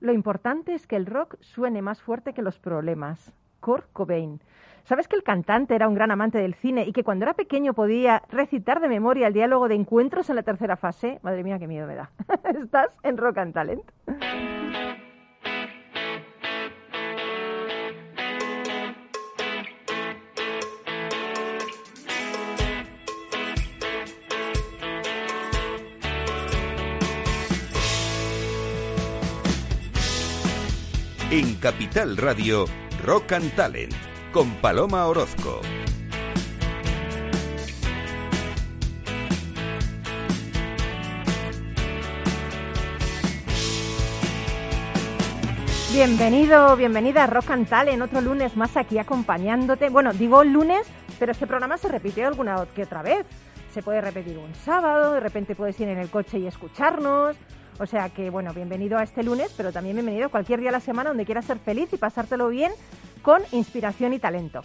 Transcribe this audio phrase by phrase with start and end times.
[0.00, 3.32] Lo importante es que el rock suene más fuerte que los problemas.
[3.60, 4.40] Kurt Cobain.
[4.84, 7.74] ¿Sabes que el cantante era un gran amante del cine y que cuando era pequeño
[7.74, 11.18] podía recitar de memoria el diálogo de encuentros en la tercera fase?
[11.22, 12.10] Madre mía, qué miedo me da.
[12.62, 13.82] Estás en Rock and Talent.
[31.68, 32.64] Capital Radio,
[33.04, 33.92] Rock and Talent,
[34.32, 35.60] con Paloma Orozco.
[45.92, 49.90] Bienvenido, bienvenida a Rock and Talent, otro lunes más aquí acompañándote.
[49.90, 50.86] Bueno, digo lunes,
[51.18, 53.26] pero este programa se repitió alguna que otra vez.
[53.74, 57.36] Se puede repetir un sábado, de repente puedes ir en el coche y escucharnos.
[57.80, 60.80] O sea que, bueno, bienvenido a este lunes, pero también bienvenido cualquier día de la
[60.80, 62.72] semana donde quieras ser feliz y pasártelo bien
[63.22, 64.62] con inspiración y talento.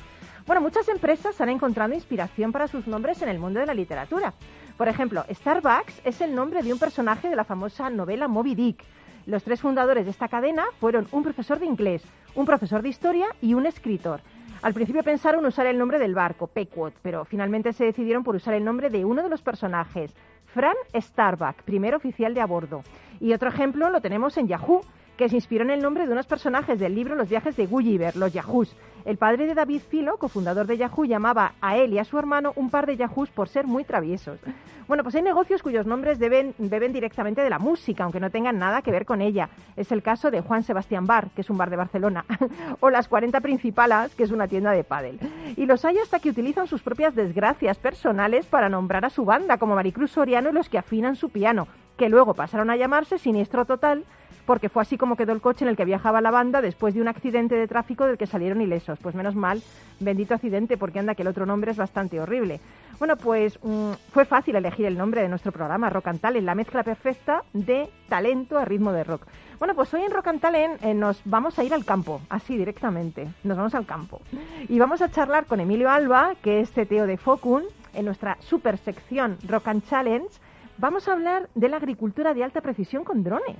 [0.47, 4.34] Bueno, muchas empresas han encontrado inspiración para sus nombres en el mundo de la literatura.
[4.78, 8.84] Por ejemplo, Starbucks es el nombre de un personaje de la famosa novela Moby Dick.
[9.28, 12.03] Los tres fundadores de esta cadena fueron un profesor de inglés,
[12.34, 14.22] un profesor de historia y un escritor.
[14.64, 18.56] Al principio pensaron usar el nombre del barco, Pequot, pero finalmente se decidieron por usar
[18.56, 20.16] el nombre de uno de los personajes,
[20.54, 22.84] Fran Starbuck, primer oficial de a bordo.
[23.20, 24.82] Y otro ejemplo lo tenemos en Yahoo,
[25.17, 28.16] que se inspiró en el nombre de unos personajes del libro Los viajes de Gulliver,
[28.16, 28.75] los Yahoos.
[29.06, 32.53] El padre de David Filo, cofundador de Yahoo, llamaba a él y a su hermano
[32.56, 34.39] un par de Yahoos por ser muy traviesos.
[34.88, 38.59] Bueno, pues hay negocios cuyos nombres deben, beben directamente de la música, aunque no tengan
[38.59, 39.50] nada que ver con ella.
[39.75, 42.25] Es el caso de Juan Sebastián Bar, que es un bar de Barcelona,
[42.80, 45.19] o Las 40 Principalas, que es una tienda de pádel.
[45.56, 49.58] Y los hay hasta que utilizan sus propias desgracias personales para nombrar a su banda,
[49.58, 53.66] como Maricruz Soriano y los que afinan su piano, que luego pasaron a llamarse Siniestro
[53.66, 54.03] Total
[54.45, 57.02] porque fue así como quedó el coche en el que viajaba la banda después de
[57.02, 59.00] un accidente de tráfico del que salieron ilesos.
[59.00, 59.61] Pues menos mal,
[60.00, 62.59] bendito accidente, porque anda que el otro nombre es bastante horrible.
[63.00, 66.56] Bueno, pues mm, fue fácil elegir el nombre de nuestro programa, Rock and Talent, la
[66.56, 69.25] mezcla perfecta de talento a ritmo de rock.
[69.59, 72.57] Bueno, pues hoy en Rock and Talent eh, nos vamos a ir al campo, así
[72.57, 74.22] directamente, nos vamos al campo.
[74.68, 77.63] Y vamos a charlar con Emilio Alba, que es CTO de Focun,
[77.94, 80.29] en nuestra super sección Rock and Challenge.
[80.78, 83.57] Vamos a hablar de la agricultura de alta precisión con drones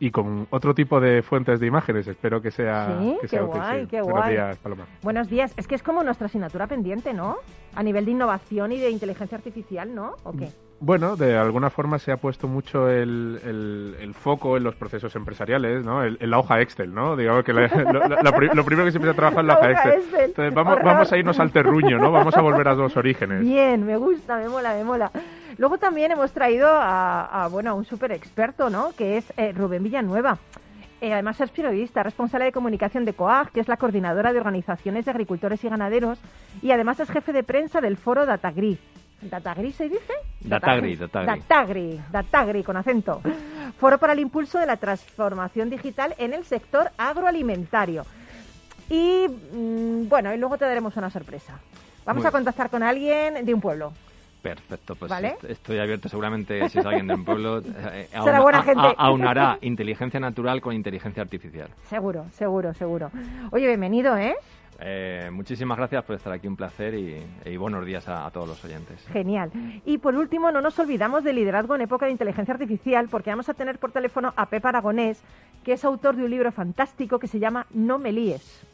[0.00, 2.08] y con otro tipo de fuentes de imágenes.
[2.08, 2.96] Espero que sea.
[2.98, 4.32] Sí, que qué sea guay, qué Buenos guay.
[4.32, 4.86] días, Paloma.
[5.02, 5.52] Buenos días.
[5.56, 7.36] Es que es como nuestra asignatura pendiente, ¿no?
[7.76, 10.14] A nivel de innovación y de inteligencia artificial, ¿no?
[10.24, 10.48] ¿O qué?
[10.82, 15.14] Bueno, de alguna forma se ha puesto mucho el, el, el foco en los procesos
[15.14, 16.02] empresariales, ¿no?
[16.02, 17.16] El- En la hoja Excel, ¿no?
[17.16, 18.32] Digamos que la- lo, la-
[18.64, 19.92] primero que se empieza a trabajar es la La hoja Excel.
[20.00, 20.24] Excel.
[20.30, 22.10] Entonces vamos, vamos a irnos al terruño, ¿no?
[22.10, 23.40] Vamos a volver a los orígenes.
[23.42, 25.10] Bien, me gusta, me mola, me mola.
[25.60, 28.92] Luego también hemos traído a, a, bueno, a un súper experto, ¿no?
[28.96, 30.38] Que es eh, Rubén Villanueva.
[31.02, 35.04] Eh, además es periodista, responsable de comunicación de COAG, que es la coordinadora de organizaciones
[35.04, 36.18] de agricultores y ganaderos,
[36.62, 38.78] y además es jefe de prensa del foro Datagri.
[39.20, 40.14] ¿Datagri se dice?
[40.40, 41.26] Datagri, Datagri.
[41.26, 43.20] Datagri, Datagri, con acento.
[43.78, 48.06] Foro para el impulso de la transformación digital en el sector agroalimentario.
[48.88, 51.60] Y mm, bueno, y luego te daremos una sorpresa.
[52.06, 53.92] Vamos Muy a contactar con alguien de un pueblo.
[54.42, 55.12] Perfecto, pues
[55.48, 56.08] estoy abierto.
[56.08, 58.80] Seguramente si es alguien de un pueblo, eh, auna- buena a- gente.
[58.80, 61.68] a- aunará inteligencia natural con inteligencia artificial.
[61.88, 63.10] Seguro, seguro, seguro.
[63.52, 64.34] Oye, bienvenido, ¿eh?
[64.82, 68.48] Eh, muchísimas gracias por estar aquí, un placer y, y buenos días a, a todos
[68.48, 68.98] los oyentes.
[69.12, 69.50] Genial.
[69.84, 73.50] Y por último, no nos olvidamos del liderazgo en época de inteligencia artificial, porque vamos
[73.50, 75.22] a tener por teléfono a Pepa Aragonés,
[75.64, 78.64] que es autor de un libro fantástico que se llama No me líes.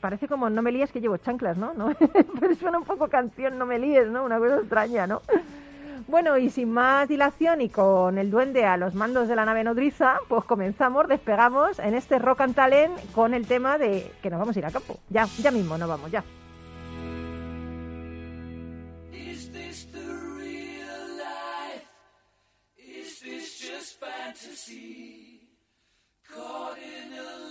[0.00, 1.72] Parece como No me líes que llevo chanclas, ¿no?
[2.40, 4.24] Pero suena un poco canción No me líes, ¿no?
[4.24, 5.22] Una cosa extraña, ¿no?
[6.10, 9.62] Bueno, y sin más dilación y con el duende a los mandos de la nave
[9.62, 14.40] nodriza, pues comenzamos, despegamos en este Rock and Talent con el tema de que nos
[14.40, 14.98] vamos a ir a campo.
[15.08, 16.24] Ya, ya mismo nos vamos, ya.
[19.12, 21.86] Is this the real life?
[22.76, 25.48] Is this just fantasy?
[26.28, 27.50] Caught in a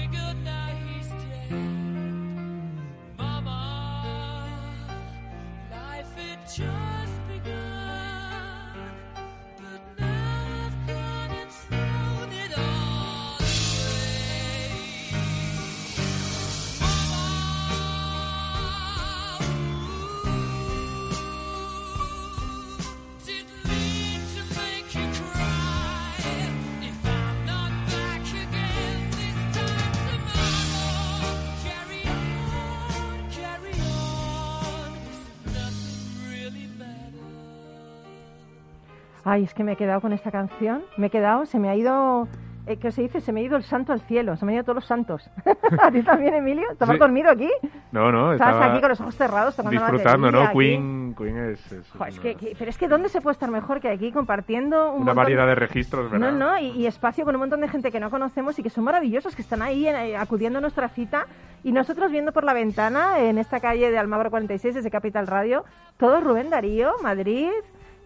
[39.31, 40.81] Ay, es que me he quedado con esta canción.
[40.97, 42.27] Me he quedado, se me ha ido.
[42.67, 43.21] Eh, ¿Qué se dice?
[43.21, 44.35] Se me ha ido el santo al cielo.
[44.35, 45.27] Se me han ido todos los santos.
[45.81, 46.69] ¿A ti también, Emilio?
[46.71, 46.99] ¿Estabas Sí.
[46.99, 47.49] dormido aquí?
[47.93, 50.53] No, no, Estabas estaba aquí con los ojos cerrados tocando la disfrutando, batería ¿no?
[50.59, 53.79] Queen, Queen es, es es que, que- pero es que ¿dónde se puede estar mejor
[53.79, 56.31] que aquí compartiendo un una montón- variedad de registros, ¿verdad?
[56.33, 58.69] No, no, y, y espacio con un montón de gente que no conocemos y que
[58.69, 61.25] son maravillosos, que están ahí eh, acudiendo a nuestra cita
[61.63, 65.63] y nosotros viendo por la ventana en esta calle de Almagro 46 desde Capital Radio,
[65.97, 67.49] todo Rubén Darío, Madrid,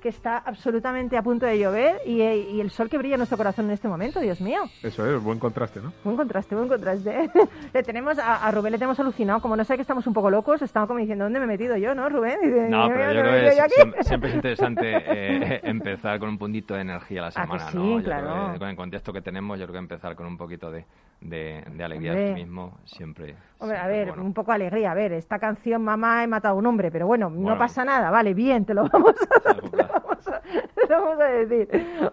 [0.06, 3.40] que está absolutamente a punto de llover y, y el sol que brilla en nuestro
[3.40, 4.60] corazón en este momento, Dios mío.
[4.84, 5.94] Eso es, buen contraste, ¿no?
[6.04, 7.32] Buen contraste, buen contraste.
[7.74, 10.30] le tenemos a, a Rubén le tenemos alucinado, como no sé que estamos un poco
[10.30, 12.38] locos, estamos como diciendo, ¿dónde me he metido yo, no, Rubén?
[12.40, 13.74] Dice, No, "Mira, pero yo creo que metido yo es- aquí".
[13.74, 17.58] siempre, siempre es interesante eh, empezar con un puntito de energía a la Ah, que
[17.60, 17.98] semana, sí, ¿no?
[18.00, 18.54] Yo claro.
[18.54, 20.86] que con el contexto que tenemos, yo creo que empezar con un poquito de,
[21.22, 23.36] de, de alegría de optimismo siempre.
[23.60, 24.24] Hombre, a ver, bueno.
[24.24, 24.92] un poco de alegría.
[24.92, 28.12] A ver, esta canción, mamá, he matado a un hombre, pero bueno, no pasa nada,
[28.12, 29.94] vale, bien, te lo vamos a, te lo claro.
[30.04, 31.70] vamos a, te lo vamos a decir.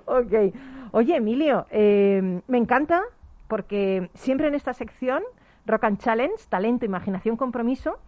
[0.07, 0.55] Ok.
[0.93, 3.03] Oye, Emilio, eh, me encanta
[3.49, 5.23] porque siempre en esta sección,
[5.67, 7.99] Rock and Challenge, talento, imaginación, compromiso,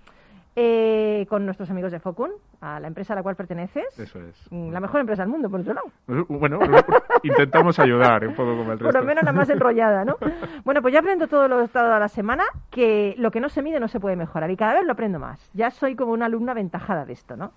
[0.56, 2.31] eh, con nuestros amigos de Focun,
[2.61, 3.99] a la empresa a la cual perteneces.
[3.99, 4.47] Eso es.
[4.51, 5.91] Mm, La mejor empresa del mundo, por otro lado.
[6.29, 6.59] Bueno,
[7.23, 8.85] intentamos ayudar un poco como el resto.
[8.85, 10.17] Por lo menos la más enrollada, ¿no?
[10.65, 13.81] Bueno, pues ya aprendo todo lo toda la semana que lo que no se mide
[13.81, 15.51] no se puede mejorar y cada vez lo aprendo más.
[15.55, 17.53] Ya soy como una alumna aventajada de esto, ¿no?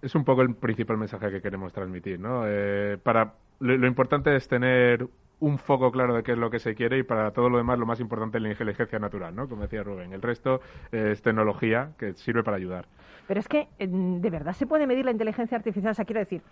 [0.00, 2.44] es un poco el principal mensaje que queremos transmitir, ¿no?
[2.46, 5.08] Eh, para lo, lo importante es tener
[5.42, 7.76] un foco claro de qué es lo que se quiere y para todo lo demás
[7.76, 9.48] lo más importante es la inteligencia natural, ¿no?
[9.48, 10.12] Como decía Rubén.
[10.12, 10.60] El resto
[10.92, 12.86] es tecnología que sirve para ayudar.
[13.26, 15.90] Pero es que, eh, ¿de verdad se puede medir la inteligencia artificial?
[15.90, 16.42] O sea, quiero decir,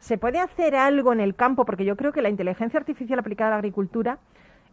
[0.00, 1.64] ¿se puede hacer algo en el campo?
[1.64, 4.18] Porque yo creo que la inteligencia artificial aplicada a la agricultura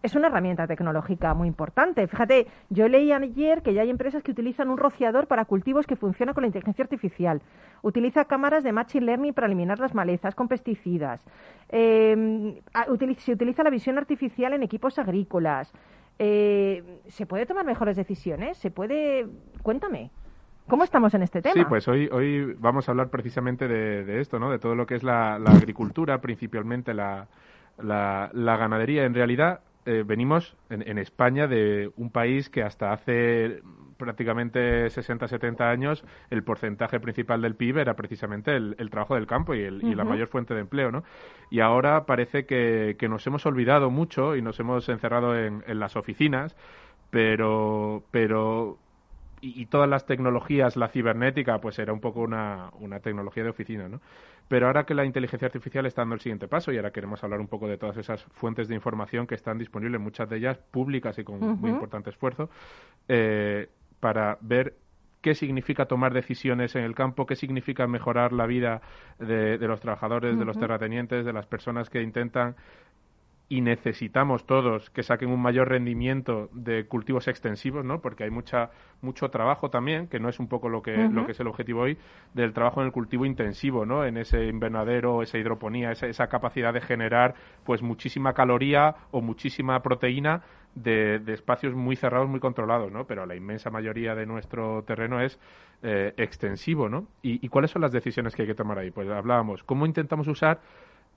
[0.02, 2.08] es una herramienta tecnológica muy importante.
[2.08, 5.96] Fíjate, yo leí ayer que ya hay empresas que utilizan un rociador para cultivos que
[5.96, 7.42] funciona con la inteligencia artificial.
[7.82, 11.24] Utiliza cámaras de machine learning para eliminar las malezas con pesticidas.
[11.70, 12.62] Eh,
[13.18, 15.74] se utiliza la visión artificial en equipos agrícolas.
[16.18, 18.58] Eh, ¿Se puede tomar mejores decisiones?
[18.58, 19.28] ¿Se puede...?
[19.64, 20.12] Cuéntame.
[20.68, 21.56] ¿Cómo estamos en este tema?
[21.56, 24.52] Sí, pues hoy, hoy vamos a hablar precisamente de, de esto, ¿no?
[24.52, 27.28] De todo lo que es la, la agricultura, principalmente la,
[27.82, 29.04] la, la ganadería.
[29.06, 33.62] En realidad, eh, venimos en, en España de un país que hasta hace
[33.98, 39.28] prácticamente 60, 70 años el porcentaje principal del PIB era precisamente el, el trabajo del
[39.28, 41.04] campo y, el- y la mayor fuente de empleo, ¿no?
[41.50, 45.80] Y ahora parece que, que nos hemos olvidado mucho y nos hemos encerrado en, en
[45.80, 46.56] las oficinas,
[47.10, 48.78] pero, pero
[49.42, 53.50] y, y todas las tecnologías, la cibernética, pues era un poco una, una tecnología de
[53.50, 54.02] oficina, ¿no?
[54.48, 57.40] Pero ahora que la inteligencia artificial está dando el siguiente paso y ahora queremos hablar
[57.40, 61.18] un poco de todas esas fuentes de información que están disponibles, muchas de ellas públicas
[61.20, 62.50] y con muy importante esfuerzo,
[63.08, 63.70] eh,
[64.00, 64.76] para ver
[65.22, 68.82] qué significa tomar decisiones en el campo, qué significa mejorar la vida
[69.20, 72.56] de, de los trabajadores, de los terratenientes, de las personas que intentan
[73.52, 78.00] y necesitamos todos que saquen un mayor rendimiento de cultivos extensivos, ¿no?
[78.00, 78.70] Porque hay mucha
[79.02, 81.82] mucho trabajo también, que no es un poco lo que lo que es el objetivo
[81.82, 81.98] hoy
[82.36, 84.06] del trabajo en el cultivo intensivo, ¿no?
[84.06, 89.82] En ese invernadero, esa hidroponía, esa, esa capacidad de generar pues muchísima caloría o muchísima
[89.82, 90.44] proteína
[90.76, 93.08] de, de espacios muy cerrados, muy controlados, ¿no?
[93.08, 95.40] Pero la inmensa mayoría de nuestro terreno es
[95.82, 97.08] eh, extensivo, ¿no?
[97.24, 98.92] ¿Y, ¿Y cuáles son las decisiones que hay que tomar ahí?
[98.92, 100.60] Pues hablábamos, ¿cómo intentamos usar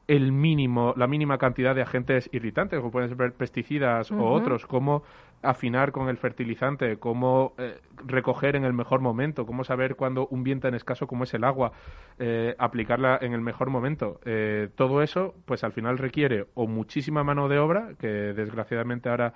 [0.08, 5.02] el mínimo, la mínima cantidad de agentes irritantes, como pueden ser pesticidas o otros, cómo
[5.42, 10.42] afinar con el fertilizante, cómo eh, recoger en el mejor momento, cómo saber cuándo un
[10.44, 11.72] bien tan escaso como es el agua,
[12.18, 14.20] eh, aplicarla en el mejor momento.
[14.24, 19.34] Eh, todo eso, pues al final requiere o muchísima mano de obra, que desgraciadamente ahora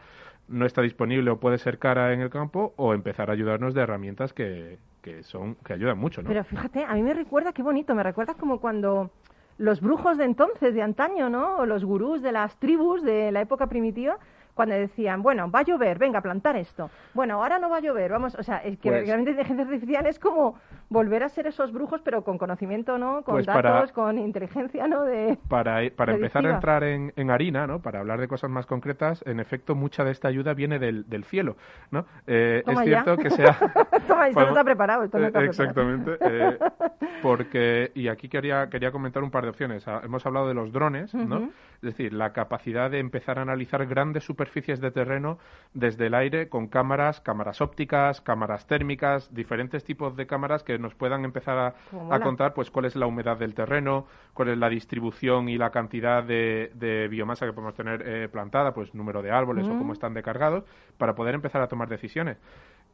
[0.48, 3.82] no está disponible o puede ser cara en el campo, o empezar a ayudarnos de
[3.82, 6.28] herramientas que, que son que ayudan mucho, ¿no?
[6.28, 9.10] Pero fíjate, a mí me recuerda, qué bonito, me recuerda como cuando
[9.58, 11.56] los brujos de entonces, de antaño, ¿no?
[11.56, 14.18] O los gurús de las tribus de la época primitiva,
[14.54, 16.90] cuando decían, bueno, va a llover, venga, plantar esto.
[17.12, 19.64] Bueno, ahora no va a llover, vamos, o sea, es que Pues- realmente la inteligencia
[19.64, 20.54] artificial es como
[20.88, 23.22] volver a ser esos brujos, pero con conocimiento, ¿no?
[23.22, 25.02] Con Pues datos, para- con inteligencia, ¿no?
[25.02, 25.36] De...
[25.48, 27.80] para, para empezar a entrar en, en harina, ¿no?
[27.80, 31.24] para hablar de cosas más concretas, en efecto, mucha de esta ayuda viene del, del
[31.24, 31.56] cielo.
[31.90, 32.06] ¿no?
[32.26, 32.82] Eh, es ya.
[32.84, 33.56] cierto que sea...
[34.06, 35.50] Toma, esto no Podemos- está preparado, esto no Eh, preparado.
[35.50, 36.16] Exactamente.
[36.20, 36.58] eh,
[37.22, 39.86] porque, y aquí quería, quería comentar un par de opciones.
[39.88, 41.50] Ah, Hemos hablado de los drones, ¿no?
[41.76, 45.38] Es decir, la capacidad de empezar a analizar grandes superficies de terreno
[45.74, 50.94] desde el aire con cámaras, cámaras ópticas, cámaras térmicas, diferentes tipos de cámaras que nos
[50.94, 52.20] puedan empezar a, mola.
[52.20, 56.22] contar pues cuál es la humedad del terreno, cuál es la distribución y la cantidad
[56.22, 60.14] de, de biomasa que podemos tener eh, plantada, pues número de árboles o cómo están
[60.14, 60.64] de cargados,
[60.98, 62.36] para poder empezar a tomar decisiones.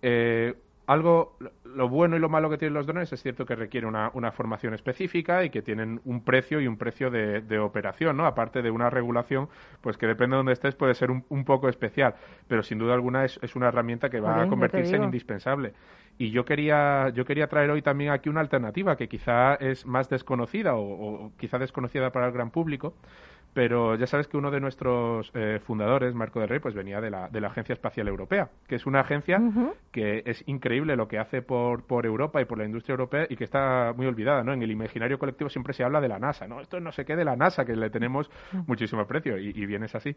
[0.02, 0.54] Eh,
[0.86, 4.10] algo, lo bueno y lo malo que tienen los drones es cierto que requiere una,
[4.14, 8.26] una formación específica y que tienen un precio y un precio de, de operación, ¿no?
[8.26, 9.48] Aparte de una regulación,
[9.80, 12.14] pues que depende de donde estés puede ser un, un poco especial,
[12.48, 15.72] pero sin duda alguna es, es una herramienta que va a convertirse en indispensable.
[16.18, 20.08] Y yo quería, yo quería traer hoy también aquí una alternativa que quizá es más
[20.10, 20.82] desconocida o,
[21.26, 22.94] o quizá desconocida para el gran público,
[23.54, 27.10] pero ya sabes que uno de nuestros eh, fundadores, Marco del Rey, pues venía de
[27.10, 29.38] la, de la Agencia Espacial Europea, que es una agencia
[29.90, 33.36] que es increíble lo que hace por, por Europa y por la industria europea y
[33.36, 34.52] que está muy olvidada, ¿no?
[34.54, 36.60] En el imaginario colectivo siempre se habla de la NASA, ¿no?
[36.60, 38.30] Esto no sé qué de la NASA, que le tenemos
[38.66, 40.16] muchísimo aprecio y, y bien es así.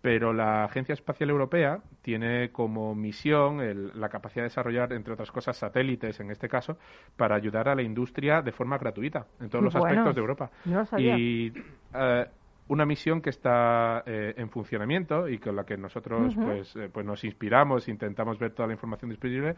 [0.00, 5.30] Pero la Agencia Espacial Europea tiene como misión el- la capacidad de desarrollar, entre otras
[5.30, 6.76] cosas, satélites, en este caso,
[7.16, 10.50] para ayudar a la industria de forma gratuita en todos los Bueno, aspectos de Europa.
[10.64, 11.16] no lo sabía.
[11.16, 11.52] Y
[11.94, 12.26] eh,
[12.72, 17.04] una misión que está eh, en funcionamiento y con la que nosotros pues, eh, pues
[17.04, 19.56] nos inspiramos, intentamos ver toda la información disponible,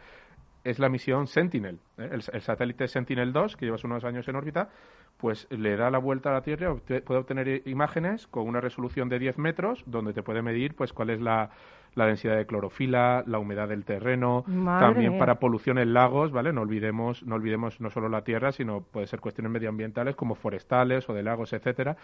[0.65, 1.79] es la misión Sentinel.
[1.97, 2.09] ¿eh?
[2.11, 4.69] El, el satélite Sentinel-2, que lleva unos años en órbita,
[5.17, 9.19] pues le da la vuelta a la Tierra, puede obtener imágenes con una resolución de
[9.19, 11.51] 10 metros, donde te puede medir pues cuál es la,
[11.95, 15.19] la densidad de clorofila, la humedad del terreno, Madre también mía.
[15.19, 16.51] para polución en lagos, ¿vale?
[16.51, 21.09] No olvidemos, no olvidemos no solo la tierra, sino puede ser cuestiones medioambientales como forestales
[21.09, 21.95] o de lagos, etcétera.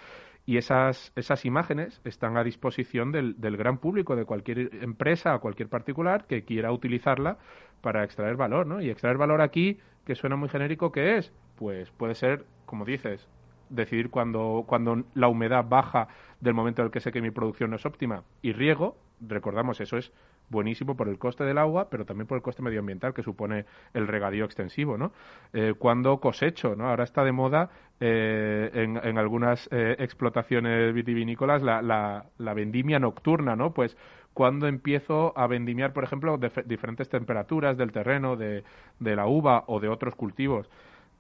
[0.46, 5.42] Y esas, esas imágenes están a disposición del, del gran público, de cualquier empresa o
[5.42, 7.38] cualquier particular que quiera utilizarla
[7.82, 8.82] para extraer valor, ¿no?
[8.82, 11.34] Y extraer valor aquí, que suena muy genérico, ¿qué es?
[11.58, 13.28] Pues puede ser, como dices,
[13.68, 16.08] decidir cuando, cuando la humedad baja
[16.40, 19.82] del momento en el que sé que mi producción no es óptima y riego, recordamos,
[19.82, 20.14] eso es
[20.50, 24.08] buenísimo por el coste del agua, pero también por el coste medioambiental que supone el
[24.08, 25.12] regadío extensivo, ¿no?
[25.52, 26.88] Eh, cuando cosecho, ¿no?
[26.88, 33.58] Ahora está de moda eh, en, algunas eh, explotaciones vitivinícolas la, la, la vendimia nocturna,
[33.58, 33.74] ¿no?
[33.74, 33.98] Pues
[34.34, 38.64] cuando empiezo a vendimiar, por ejemplo, de diferentes temperaturas del terreno, de,
[39.00, 40.70] de la uva o de otros cultivos.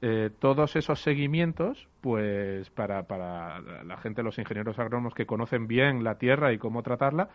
[0.01, 6.03] Eh, todos esos seguimientos, pues para, para la gente, los ingenieros agrónomos que conocen bien
[6.03, 7.29] la tierra y cómo tratarla,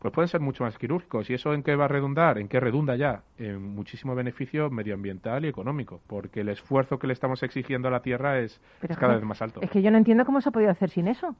[0.00, 1.30] pues pueden ser mucho más quirúrgicos.
[1.30, 2.38] ¿Y eso en qué va a redundar?
[2.38, 3.22] ¿En qué redunda ya?
[3.38, 8.00] En muchísimo beneficio medioambiental y económico, porque el esfuerzo que le estamos exigiendo a la
[8.02, 8.60] tierra es,
[8.98, 9.60] cada que- vez más alto.
[9.62, 11.34] Es que yo no entiendo cómo se ha podido hacer sin eso.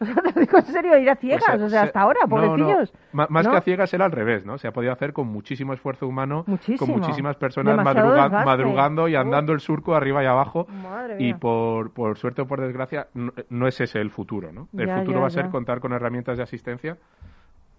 [0.00, 2.00] O sea, te lo digo en serio, ir a ciegas, Pues, o sea, se- hasta
[2.00, 2.92] ahora, no, no, pobrecillos.
[3.12, 3.52] ma- Más ¿No?
[3.52, 4.58] que a ciegas era al revés, ¿no?
[4.58, 6.78] Se ha podido hacer con muchísimo esfuerzo humano, Muchísimo.
[6.78, 8.44] con muchísimas personas Demasiado madruga- desgaste.
[8.46, 10.66] madrugando y andando el surco arriba y abajo.
[10.82, 14.68] Madre Y por, por suerte o por desgracia, no, no es ese el futuro, ¿no?
[14.76, 16.96] El Ya, futuro ya, va a ser contar con herramientas de asistencia.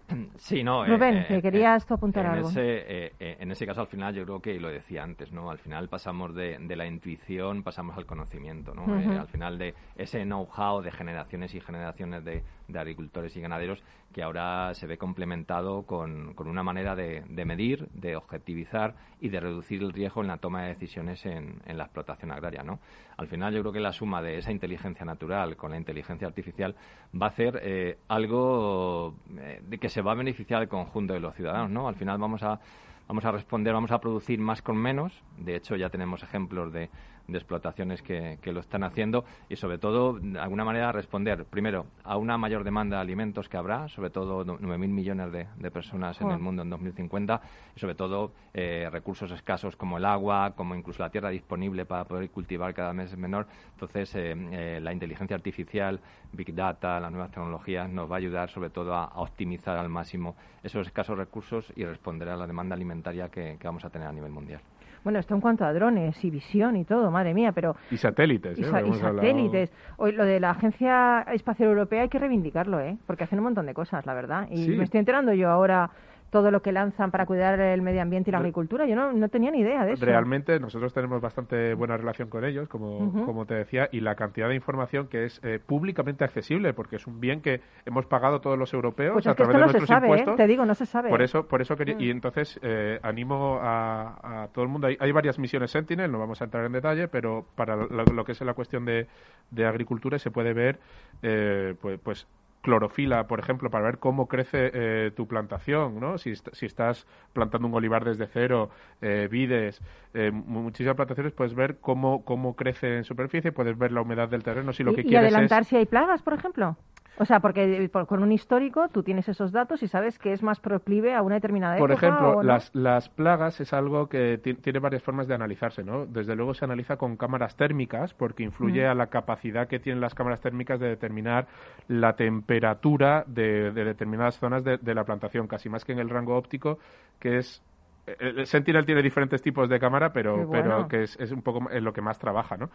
[0.36, 0.84] Sí, no.
[0.84, 2.48] eh, Rubén, eh, que eh, querías tú apuntar en algo.
[2.48, 5.50] Ese, eh, en ese caso, al final, yo creo que, lo decía antes, ¿no?
[5.50, 8.84] Al final pasamos de, de la intuición, pasamos al conocimiento, ¿no?
[8.94, 13.82] Al final de ese know-how de generaciones y generaciones de, de agricultores y ganaderos
[14.12, 19.28] que ahora se ve complementado con, con una manera de, de medir, de objetivizar y
[19.28, 22.78] de reducir el riesgo en la toma de decisiones en, en la explotación agraria, ¿no?
[23.16, 26.74] Al final yo creo que la suma de esa inteligencia natural con la inteligencia artificial
[27.14, 31.20] va a hacer eh, algo eh, de que se va a beneficiar al conjunto de
[31.20, 31.88] los ciudadanos, ¿no?
[31.88, 32.60] Al final vamos a
[33.08, 35.22] vamos a responder, vamos a producir más con menos.
[35.38, 36.90] De hecho, ya tenemos ejemplos de,
[37.28, 41.86] de explotaciones que, que lo están haciendo y, sobre todo, de alguna manera responder, primero,
[42.04, 45.70] a una mayor demanda de alimentos que habrá, sobre todo nu- 9.000 millones de, de
[45.70, 47.40] personas en el mundo en 2050,
[47.74, 52.04] y, sobre todo, eh, recursos escasos como el agua, como incluso la tierra disponible para
[52.04, 53.46] poder cultivar cada mes es menor.
[53.72, 56.00] Entonces, eh, eh, la inteligencia artificial,
[56.32, 59.88] Big Data, las nuevas tecnologías nos va a ayudar, sobre todo, a, a optimizar al
[59.88, 64.06] máximo esos escasos recursos y responder a la demanda alimentaria que, que vamos a tener
[64.08, 64.60] a nivel mundial.
[65.06, 67.76] Bueno, esto en cuanto a drones y visión y todo, madre mía, pero...
[67.92, 68.64] Y satélites, Y, ¿eh?
[68.64, 69.70] sa- y Hemos hablado- satélites.
[69.98, 72.96] Hoy, lo de la Agencia Espacial Europea hay que reivindicarlo, ¿eh?
[73.06, 74.48] Porque hacen un montón de cosas, la verdad.
[74.50, 74.70] Y Sí.
[74.72, 75.90] me estoy enterando yo ahora
[76.36, 78.84] todo lo que lanzan para cuidar el medio ambiente y la agricultura.
[78.86, 80.04] Yo no, no tenía ni idea de eso.
[80.04, 84.50] Realmente nosotros tenemos bastante buena relación con ellos, como, como te decía, y la cantidad
[84.50, 88.58] de información que es eh, públicamente accesible, porque es un bien que hemos pagado todos
[88.58, 90.10] los europeos Pues a través esto de no se nuestros sabe, ¿eh?
[90.10, 90.36] impuestos.
[90.36, 91.08] te digo, no se sabe.
[91.08, 92.00] Por eso, por eso quería, Mm.
[92.02, 94.88] y entonces eh, animo a, a todo el mundo.
[94.88, 98.24] Hay, hay varias misiones Sentinel, no vamos a entrar en detalle, pero para lo, lo
[98.24, 99.06] que es la cuestión de,
[99.50, 100.78] de agricultura se puede ver,
[101.22, 102.26] eh, pues, pues
[102.66, 106.18] clorofila, por ejemplo, para ver cómo crece eh, tu plantación, ¿no?
[106.18, 108.70] Si, est- si estás plantando un olivar desde cero,
[109.00, 109.80] eh, vides,
[110.14, 114.28] eh, mu- muchísimas plantaciones, puedes ver cómo, cómo crece en superficie, puedes ver la humedad
[114.28, 115.68] del terreno, si lo que y quieres adelantar es...
[115.68, 116.76] si hay plagas, por ejemplo.
[117.18, 120.32] O sea, porque eh, por- con un histórico tú tienes esos datos y sabes que
[120.32, 122.42] es más proclive a una determinada Por época ejemplo, o no.
[122.42, 126.04] las, las plagas es algo que ti- tiene varias formas de analizarse, ¿no?
[126.06, 128.90] Desde luego se analiza con cámaras térmicas porque influye Mm.
[128.90, 131.46] a la capacidad que tienen las cámaras térmicas de determinar
[131.88, 136.10] la temperatura de, de determinadas zonas de, de la plantación, casi más que en el
[136.10, 136.78] rango óptico,
[137.18, 137.62] que es
[138.06, 140.50] el el Sentinel tiene diferentes tipos de cámara, pero, bueno.
[140.50, 142.70] pero que es, es un poco en lo que más trabaja, ¿no?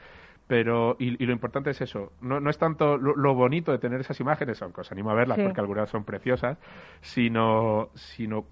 [0.48, 3.78] Pero, y, y lo importante es eso, no, no es tanto lo, lo bonito de
[3.78, 5.44] tener esas imágenes, aunque os animo a verlas Sí.
[5.44, 6.58] porque algunas son preciosas,
[7.02, 8.46] sino, sino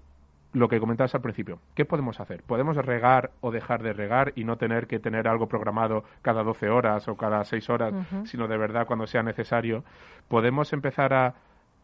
[0.52, 1.60] lo que comentabas al principio.
[1.74, 2.42] ¿Qué podemos hacer?
[2.42, 6.68] ¿Podemos regar o dejar de regar y no tener que tener algo programado cada 12
[6.70, 7.94] horas o cada 6 horas,
[8.24, 9.84] sino de verdad cuando sea necesario?
[10.28, 11.34] ¿Podemos empezar a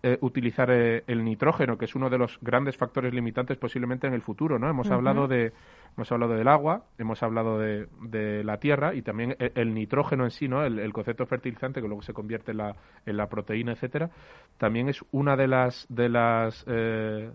[0.02, 4.14] eh, utilizar eh, el nitrógeno, que es uno de los grandes factores limitantes posiblemente en
[4.14, 4.68] el futuro, ¿no?
[4.68, 5.52] Hemos hablado de
[5.96, 10.24] hemos hablado del agua, hemos hablado de, de la tierra y también el, el nitrógeno
[10.24, 10.64] en sí, ¿no?
[10.64, 12.76] El, el concepto fertilizante que luego se convierte en la,
[13.06, 14.10] en la proteína, etcétera,
[14.58, 17.30] también es una de las de las eh,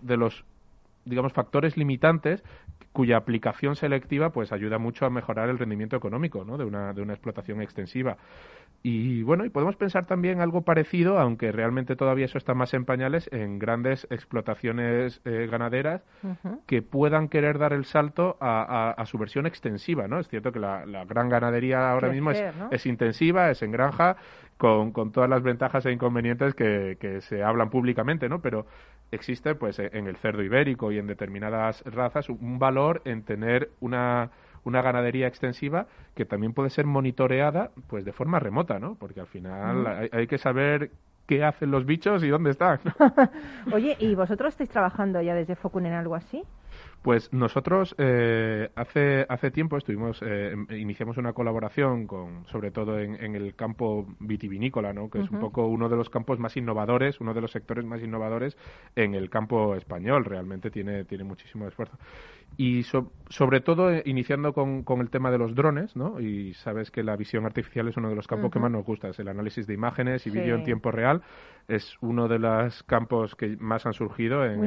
[0.00, 0.44] de los
[1.04, 2.42] digamos factores limitantes
[2.92, 6.58] cuya aplicación selectiva pues ayuda mucho a mejorar el rendimiento económico ¿no?
[6.58, 8.18] de, una, de una explotación extensiva.
[8.84, 12.84] Y bueno, y podemos pensar también algo parecido, aunque realmente todavía eso está más en
[12.84, 16.02] pañales, en grandes explotaciones eh, ganaderas
[16.66, 20.18] que puedan querer dar el salto a, a- a su versión extensiva, ¿no?
[20.18, 22.38] Es cierto que la, la gran ganadería ahora mismo es,
[22.72, 24.16] es intensiva, es en granja,
[24.58, 28.40] con, con todas las ventajas e inconvenientes que, que se hablan públicamente, ¿no?
[28.42, 28.66] Pero
[29.12, 33.70] existe, pues, e- en el cerdo ibérico y en determinadas razas un valor en tener
[33.80, 34.30] una
[34.64, 38.94] una ganadería extensiva que también puede ser monitoreada pues de forma remota, ¿no?
[38.94, 39.86] Porque al final Mm.
[39.86, 40.92] hay, hay que saber
[41.26, 42.78] qué hacen los bichos y dónde están.
[43.70, 46.44] Oye, ¿y vosotros estáis trabajando ya desde Focun en algo así?
[47.02, 53.00] Pues nosotros eh, hace hace tiempo estuvimos eh, em- iniciamos una colaboración con sobre todo
[53.00, 55.10] en, en el campo vitivinícola, ¿no?
[55.10, 58.00] Que es un poco uno de los campos más innovadores, uno de los sectores más
[58.02, 58.56] innovadores
[58.94, 60.24] en el campo español.
[60.24, 61.98] Realmente tiene tiene muchísimo esfuerzo
[62.56, 66.20] y so- sobre todo eh, iniciando con, con el tema de los drones, ¿no?
[66.20, 69.08] Y sabes que la visión artificial es uno de los campos que más nos gusta,
[69.08, 70.38] es el análisis de imágenes y Sí.
[70.38, 71.22] vídeo en tiempo real.
[71.68, 74.60] Es uno de los campos que más han surgido en,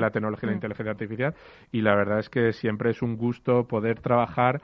[0.00, 0.54] la tecnología de la Mm.
[0.54, 1.34] inteligencia artificial
[1.72, 4.60] y la verdad es que siempre es un gusto poder trabajar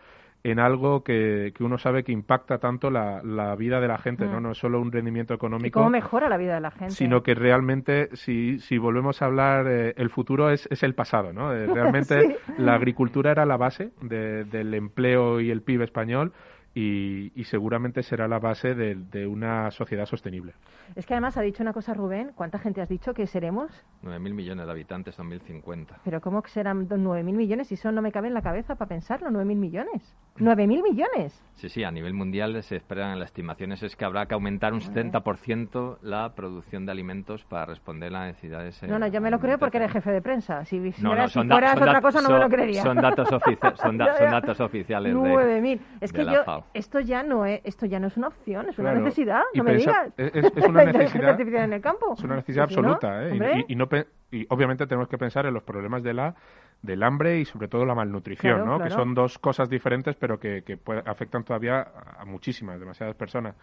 [0.46, 4.26] en algo que, que uno sabe que impacta tanto la, la vida de la gente,
[4.26, 4.40] ¿no?
[4.40, 4.42] Mm.
[4.42, 6.90] No es solo un rendimiento ¿Y económico, cómo mejora la vida de la gente?
[6.94, 11.32] sino que realmente, si, si volvemos a hablar, eh, el futuro es, es el pasado,
[11.32, 11.54] ¿no?
[11.54, 12.36] Eh, realmente Sí.
[12.58, 16.32] la agricultura era la base de- del empleo y el PIB español
[16.74, 20.54] y, y seguramente será la base de, de una sociedad sostenible.
[20.96, 23.70] Es que además ha dicho una cosa Rubén, ¿cuánta gente has dicho que seremos?
[24.02, 26.00] 9.000 millones de habitantes 2050.
[26.04, 27.68] Pero ¿cómo que serán 9.000 millones?
[27.68, 30.16] Si eso no me cabe en la cabeza para pensarlo, 9.000 millones.
[30.38, 31.40] ¿9.000 millones?
[31.54, 34.80] Sí, sí, a nivel mundial se esperan las estimaciones es que habrá que aumentar un
[34.80, 38.82] 70% la producción de alimentos para responder a las necesidades.
[38.82, 40.64] eh, No, no, yo me lo creo porque eres jefe de prensa.
[40.64, 42.82] Si, si, No, era- no, son, fueras otra cosa no me lo creería.
[42.82, 45.80] Son datos, ofici- son da- datos oficiales de, 9.000.
[46.00, 46.63] Es de que la yo, FAO.
[46.72, 49.04] Esto ya no es, esto ya no es una opción, es una Claro.
[49.04, 50.12] necesidad, Y no me digas.
[50.16, 52.14] es- es- es una necesidad- artificial en el campo.
[52.16, 53.64] Es una necesidad Si no, absoluta, ¿eh?
[53.68, 53.72] Y-.
[53.72, 53.88] Y, no
[54.30, 56.34] y obviamente tenemos que pensar en los problemas de la
[56.82, 58.84] del hambre y sobre todo la malnutrición, Claro, ¿no?
[58.84, 63.14] Que son dos cosas diferentes, pero que, que puede- afectan todavía a, a muchísimas, demasiadas
[63.16, 63.54] personas.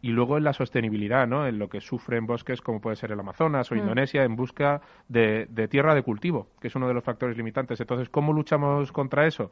[0.00, 1.46] Y luego en la sostenibilidad, ¿no?
[1.46, 3.78] En lo que sufren bosques como puede ser el Amazonas o Mm.
[3.78, 7.80] Indonesia en busca de, de tierra de cultivo, que es uno de los factores limitantes.
[7.80, 9.50] Entonces, ¿cómo luchamos contra eso?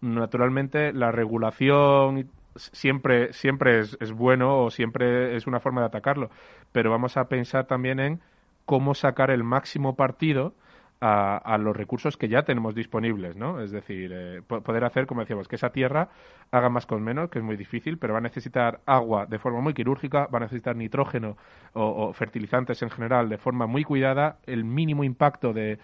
[0.00, 6.30] Naturalmente, la regulación siempre, siempre es, es bueno o siempre es una forma de atacarlo,
[6.72, 8.20] pero vamos a pensar también en
[8.64, 10.54] cómo sacar el máximo partido
[11.00, 13.60] a, a los recursos que ya tenemos disponibles, ¿no?
[13.62, 16.10] Es decir, eh, po- poder hacer, como decíamos, que esa tierra
[16.50, 19.60] haga más con menos, que es muy difícil, pero va a necesitar agua de forma
[19.60, 21.36] muy quirúrgica, va a necesitar nitrógeno
[21.72, 25.78] o, fertilizantes en general de forma muy cuidada, el mínimo impacto de,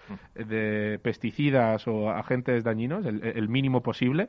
[1.03, 4.29] pesticidas o agentes dañinos, el, el mínimo posible,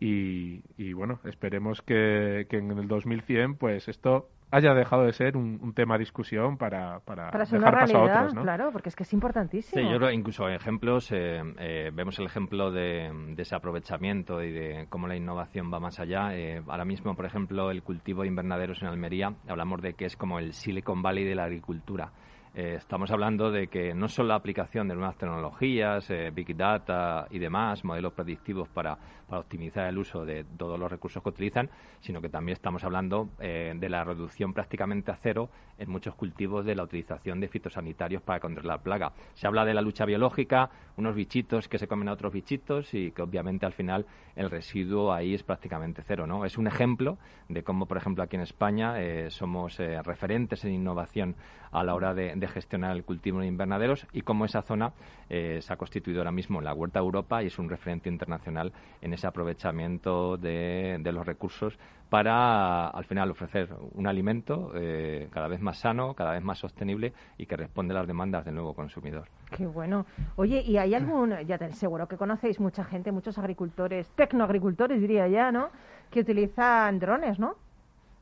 [0.00, 5.36] y, y, bueno, esperemos que, que en el 2100 pues esto haya dejado de ser
[5.36, 8.34] un, un tema de discusión para, para, Para ser dejar una paso a realidad, otros,
[8.34, 8.42] ¿no?
[8.42, 9.82] claro, porque es que es importantísimo.
[9.82, 14.52] Sí, yo creo incluso ejemplos, eh, eh, vemos el ejemplo de, de ese aprovechamiento y
[14.52, 16.36] de cómo la innovación va más allá.
[16.36, 20.16] Eh, ahora mismo, por ejemplo, el cultivo de invernaderos en Almería, hablamos de que es
[20.16, 22.12] como el Silicon Valley de la agricultura.
[22.54, 27.26] Eh, estamos hablando de que no solo la aplicación de nuevas tecnologías, eh, Big Data
[27.30, 28.98] y demás, modelos predictivos para,
[29.32, 33.30] para optimizar el uso de todos los recursos que utilizan, sino que también estamos hablando
[33.40, 38.20] eh, de la reducción prácticamente a cero en muchos cultivos de la utilización de fitosanitarios
[38.20, 39.14] para controlar plaga.
[39.32, 40.68] Se habla de la lucha biológica,
[40.98, 44.04] unos bichitos que se comen a otros bichitos y que obviamente al final
[44.36, 46.44] el residuo ahí es prácticamente cero, ¿no?
[46.44, 47.16] Es un ejemplo
[47.48, 51.36] de cómo, por ejemplo, aquí en España eh, somos eh, referentes en innovación
[51.70, 54.92] a la hora de, gestionar el cultivo de invernaderos y cómo esa zona
[55.30, 58.74] se ha constituido ahora mismo en la Huerta de Europa y es un referente internacional
[59.00, 61.78] en ese aprovechamiento de, de los recursos
[62.10, 67.12] para al final ofrecer un alimento eh, cada vez más sano, cada vez más sostenible
[67.38, 69.28] y que responde a las demandas del nuevo consumidor.
[69.56, 70.06] Qué bueno.
[70.34, 75.28] Oye, ¿y hay algún, ya te, seguro que conocéis mucha gente, muchos agricultores, tecnoagricultores diría
[75.28, 75.68] ya, ¿no?
[76.10, 77.54] Que utilizan drones, ¿no?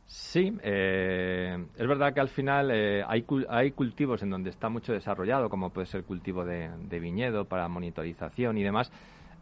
[0.04, 4.92] Sí, eh, es verdad que al final eh, hay, hay cultivos en donde está mucho
[4.92, 8.92] desarrollado, como puede ser el cultivo de, de viñedo para monitorización y demás.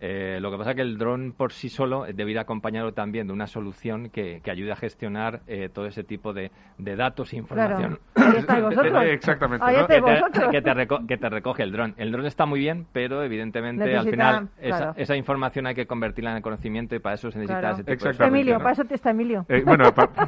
[0.01, 2.93] Eh, lo que pasa es que el dron por sí solo eh, debe ir acompañado
[2.93, 6.95] también de una solución que, que ayude a gestionar eh, todo ese tipo de, de
[6.97, 7.99] datos e información.
[8.15, 8.69] Claro.
[8.69, 9.05] Vosotros.
[9.07, 10.51] Exactamente, que te, vosotros.
[10.51, 11.95] que te reco- que te recoge el dron.
[11.97, 14.93] El dron está muy bien, pero evidentemente al final claro.
[14.93, 17.75] esa, esa información hay que convertirla en el conocimiento y para eso se necesita Claro.
[17.75, 18.61] ese tipo de Exactamente, Emilio, ¿no?
[18.61, 19.47] para eso te está Emilio.
[19.49, 20.21] Eh, bueno, pa- eso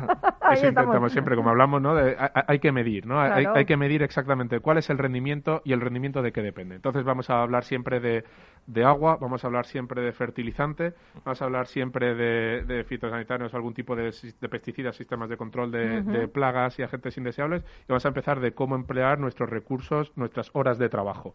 [0.52, 0.64] estamos.
[0.64, 1.94] intentamos siempre, como hablamos, ¿no?
[1.94, 3.20] De- hay, hay que medir, ¿no?
[3.20, 6.74] Hay, hay que medir exactamente cuál es el rendimiento y el rendimiento de qué depende.
[6.76, 8.24] Entonces vamos a hablar siempre de,
[8.66, 10.94] de agua, vamos a hablar siempre de fertilizante,
[11.24, 14.12] vamos a hablar siempre de, de fitosanitarios, algún tipo de
[14.48, 18.52] pesticidas, sistemas de control de, de plagas y agentes indeseables, y vamos a empezar de
[18.52, 21.34] cómo emplear nuestros recursos, nuestras horas de trabajo.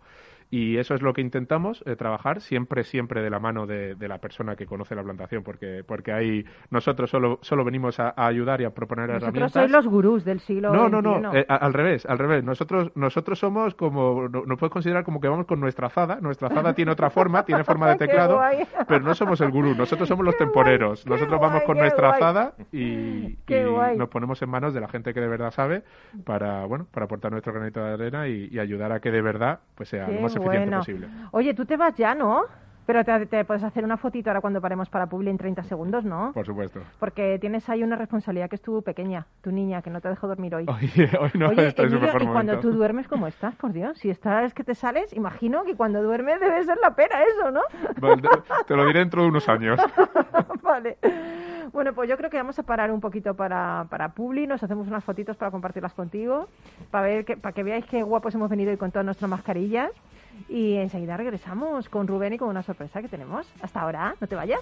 [0.51, 4.07] Y eso es lo que intentamos eh, trabajar siempre, siempre de la mano de, de
[4.07, 8.27] la persona que conoce la plantación, porque, porque ahí nosotros solo, solo venimos a, a
[8.27, 9.51] ayudar y a proponer Vosotros herramientas.
[9.53, 12.43] sois los gurús del siglo No, no, no, eh, al revés, al revés.
[12.43, 16.19] Nosotros, nosotros somos como, no, no puedes considerar como que vamos con nuestra azada.
[16.21, 18.39] Nuestra azada tiene otra forma, tiene forma de teclado,
[18.87, 19.73] pero no somos el gurú.
[19.75, 21.05] Nosotros somos los temporeros.
[21.05, 22.17] guay, nosotros vamos guay, con nuestra guay.
[22.21, 23.37] azada y,
[23.97, 25.83] nos ponemos en manos de la gente que de verdad sabe
[26.23, 29.59] para, bueno, para aportar nuestro granito de arena y, y ayudar a que de verdad
[29.75, 30.77] pues sea Qué lo más eficiente bueno.
[30.79, 31.07] posible.
[31.31, 32.43] Oye, tú te vas ya, ¿no?
[32.85, 36.05] Pero te, te puedes hacer una fotito ahora cuando paremos para Publi en 30 segundos,
[36.05, 36.31] ¿no?
[36.33, 36.81] Por supuesto.
[36.99, 40.27] Porque tienes ahí una responsabilidad que es tu pequeña, tu niña, que no te dejó
[40.27, 40.65] dormir hoy.
[40.67, 43.55] Hoy, hoy no Oye, su Emilio, y cuando tú duermes, ¿cómo estás?
[43.55, 47.23] Por Dios, si estás que te sales, imagino que cuando duermes debe ser la pena
[47.23, 47.61] eso, ¿no?
[47.99, 48.21] Vale,
[48.67, 49.79] Te lo diré dentro de unos años.
[50.61, 50.97] vale.
[51.73, 54.87] Bueno, pues yo creo que vamos a parar un poquito para, para Publi, nos hacemos
[54.87, 56.47] unas fotitos para compartirlas contigo,
[56.91, 59.89] para ver que, para que veáis qué guapos hemos venido hoy con todas nuestras mascarillas.
[60.49, 63.47] Y enseguida regresamos con Rubén y con una sorpresa que tenemos.
[63.61, 64.61] Hasta ahora, no te vayas.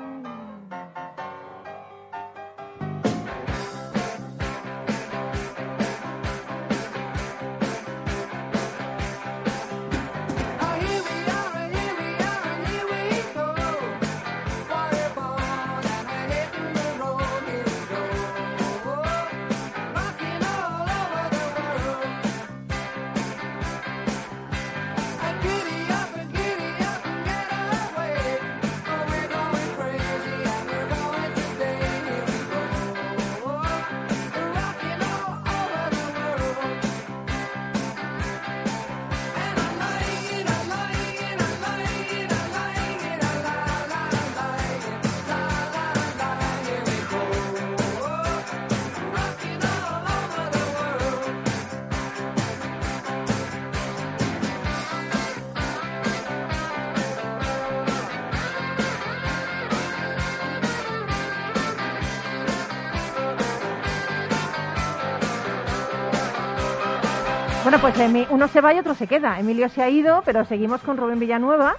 [67.71, 69.39] Bueno, pues uno se va y otro se queda.
[69.39, 71.77] Emilio se ha ido, pero seguimos con Rubén Villanueva,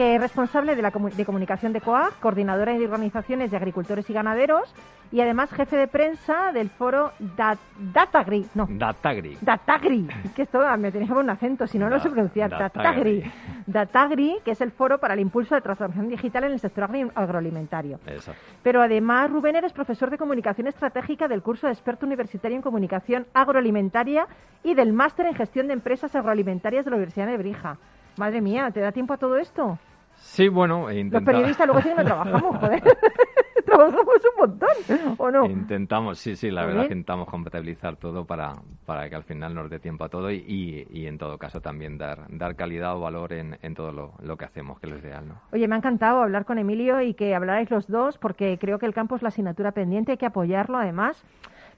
[0.00, 4.08] que es responsable de la comu- de comunicación de COAG, coordinadora de organizaciones de agricultores
[4.08, 4.74] y ganaderos
[5.12, 7.58] y además jefe de prensa del foro Dat-
[7.92, 8.46] Datagri.
[8.54, 9.36] No, Datagri.
[9.42, 12.48] Datagri, que esto me tenía un acento, si no, no Da- sé pronunciar.
[12.48, 13.20] Datagri.
[13.20, 13.32] Datagri.
[13.66, 18.00] Datagri, que es el foro para el impulso de transformación digital en el sector agroalimentario.
[18.06, 18.40] Exacto.
[18.62, 23.26] Pero además, Rubén, eres profesor de comunicación estratégica del curso de experto universitario en comunicación
[23.34, 24.26] agroalimentaria
[24.64, 27.76] y del máster en gestión de empresas agroalimentarias de la Universidad de Brija.
[28.16, 29.78] Madre mía, ¿te da tiempo a todo esto?
[30.20, 32.82] Sí, bueno, Los periodistas luego sí que no trabajamos, joder.
[33.64, 35.46] trabajamos un montón, ¿o no?
[35.46, 38.52] Intentamos, sí, sí, la verdad que intentamos compatibilizar todo para,
[38.86, 41.60] para que al final nos dé tiempo a todo y, y, y en todo caso
[41.60, 44.92] también dar, dar calidad o valor en, en todo lo, lo que hacemos, que es
[44.92, 45.34] lo ideal, ¿no?
[45.52, 48.86] Oye, me ha encantado hablar con Emilio y que hablarais los dos, porque creo que
[48.86, 51.22] el campo es la asignatura pendiente, hay que apoyarlo además.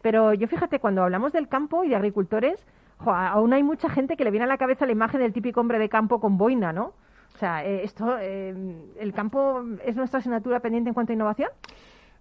[0.03, 2.67] Pero yo fíjate, cuando hablamos del campo y de agricultores,
[2.99, 5.61] jo, aún hay mucha gente que le viene a la cabeza la imagen del típico
[5.61, 6.93] hombre de campo con boina, ¿no?
[7.43, 8.55] Sea, eh, esto, eh,
[9.01, 11.51] ¿el campo es nuestra asignatura pendiente en cuanto a innovación?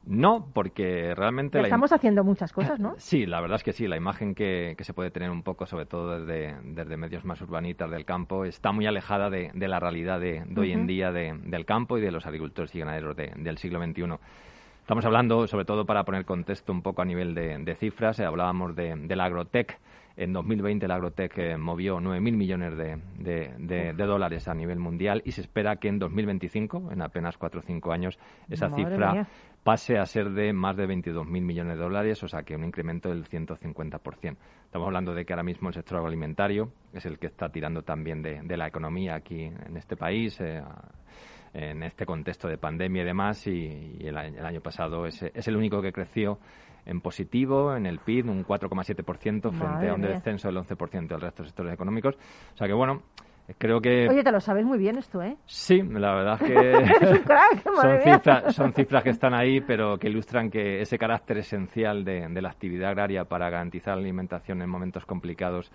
[0.04, 1.60] No, porque realmente...
[1.60, 2.96] la Estamos haciendo muchas cosas, ¿no?
[2.98, 3.88] Sí, la verdad es que sí.
[3.88, 7.40] La imagen que, que se puede tener un poco, sobre todo desde, desde medios más
[7.40, 11.12] urbanitas del campo, está muy alejada de, de la realidad de, de hoy en día
[11.12, 14.16] de- del campo y de los agricultores y ganaderos de- del siglo XXI.
[14.80, 18.26] Estamos hablando, sobre todo para poner contexto un poco a nivel de, de cifras, eh,
[18.26, 19.78] hablábamos de, del agrotech.
[20.18, 24.78] En 2020 el agrotech eh, movió 9.000 millones de, de- de- de dólares a nivel
[24.80, 28.20] mundial y se espera que en 2025, en apenas 4 o 5 años,
[28.50, 29.28] esa Madre cifra mía.
[29.64, 33.10] pase a ser de más de 22.000 millones de dólares, o sea que un incremento
[33.10, 34.36] del 150%.
[34.66, 38.22] Estamos hablando de que ahora mismo el sector agroalimentario es el que está tirando también
[38.22, 40.40] de, de la economía aquí en este país.
[40.42, 40.62] eh,
[41.54, 45.22] en este contexto de pandemia y demás, y, y el, año, el año pasado es,
[45.24, 46.40] es el único que creció
[46.86, 51.44] en positivo en el PIB, un 4,7% frente a un descenso del 11% del resto
[51.44, 52.16] de sectores económicos.
[52.54, 53.04] O sea que, bueno,
[53.58, 55.38] creo que Oye, te lo sabes muy bien esto, ¿eh?
[55.46, 60.10] sí, la verdad es que crack, son, cifras, son cifras que están ahí, pero que
[60.10, 64.70] ilustran que ese carácter esencial de, de la actividad agraria para garantizar la alimentación en
[64.70, 65.72] momentos complicados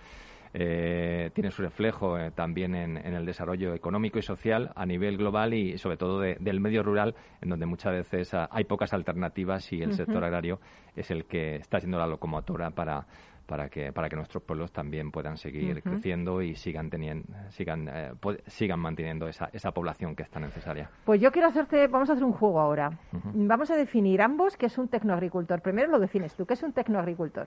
[0.59, 5.19] eh, tiene su reflejo eh, también en, en el desarrollo económico y social a nivel
[5.19, 8.95] global y sobre todo de- del medio rural, en donde muchas veces ah, hay pocas
[8.95, 10.59] alternativas y el sector agrario
[10.97, 13.07] es el que está siendo la locomotora para
[13.47, 18.11] para que para que nuestros pueblos también puedan seguir creciendo y sigan teniendo sigan eh,
[18.47, 20.91] sigan manteniendo esa, esa población que es tan necesaria.
[21.05, 22.91] Pues yo quiero hacerte, vamos a hacer un juego ahora.
[23.35, 25.61] Vamos a definir ambos qué es un tecnoagricultor.
[25.61, 27.47] Primero lo defines tú, ¿qué es un tecnoagricultor?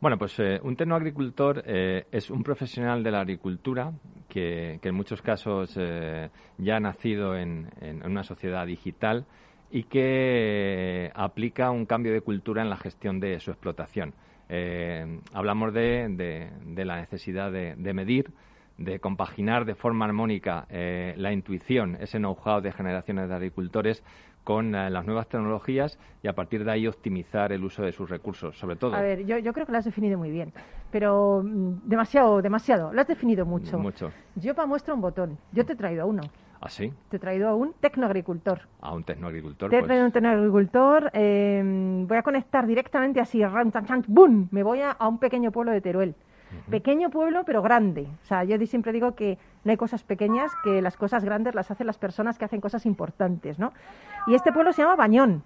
[0.00, 3.92] Bueno, pues eh, un tecnoagricultor eh, es un profesional de la agricultura
[4.30, 9.26] que, en muchos casos eh, ya ha nacido en, en una sociedad digital
[9.70, 14.14] y que aplica un cambio de cultura en la gestión de su explotación.
[14.48, 18.30] Eh, hablamos de, la necesidad de, de medir,
[18.78, 24.02] de compaginar de forma armónica la intuición, ese know-how de generaciones de agricultores
[24.50, 28.10] con eh, las nuevas tecnologías y a partir de ahí optimizar el uso de sus
[28.10, 28.96] recursos, sobre todo.
[28.96, 30.52] A ver, yo, yo creo que lo has definido muy bien,
[30.90, 32.92] pero mm, demasiado, demasiado.
[32.92, 33.78] Lo has definido mucho.
[33.78, 34.10] Mucho.
[34.34, 35.38] Yo para muestra un botón.
[35.52, 36.22] Yo te he traído a uno.
[36.60, 36.92] ¿Ah, sí?
[37.10, 38.62] Te he traído a un tecnoagricultor.
[38.80, 39.70] A un tecnoagricultor.
[39.70, 41.10] Te he pues, traído a un tecnoagricultor.
[41.14, 44.48] eh, voy a conectar directamente así, tan, ¡bum!
[44.50, 46.16] Me voy a, a un pequeño pueblo de Teruel.
[46.70, 48.08] Pequeño pueblo, pero grande.
[48.22, 51.70] O sea, yo siempre digo que no hay cosas pequeñas, que las cosas grandes las
[51.70, 53.72] hacen las personas que hacen cosas importantes, ¿no?
[54.26, 55.42] Y este pueblo se llama Bañón.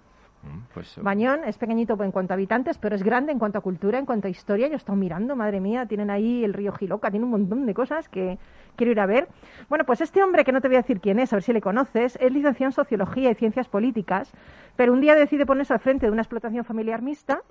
[0.73, 3.99] Pues, Bañón es pequeñito en cuanto a habitantes, pero es grande en cuanto a cultura,
[3.99, 4.67] en cuanto a historia.
[4.67, 7.73] Yo he estado mirando, madre mía, tienen ahí el río Giloca, tiene un montón de
[7.73, 8.37] cosas que
[8.75, 9.27] quiero ir a ver.
[9.69, 11.53] Bueno, pues este hombre, que no te voy a decir quién es, a ver si
[11.53, 14.33] le conoces, es licenciado en Sociología y Ciencias Políticas,
[14.75, 17.41] pero un día decide ponerse al frente de una explotación familiar mixta.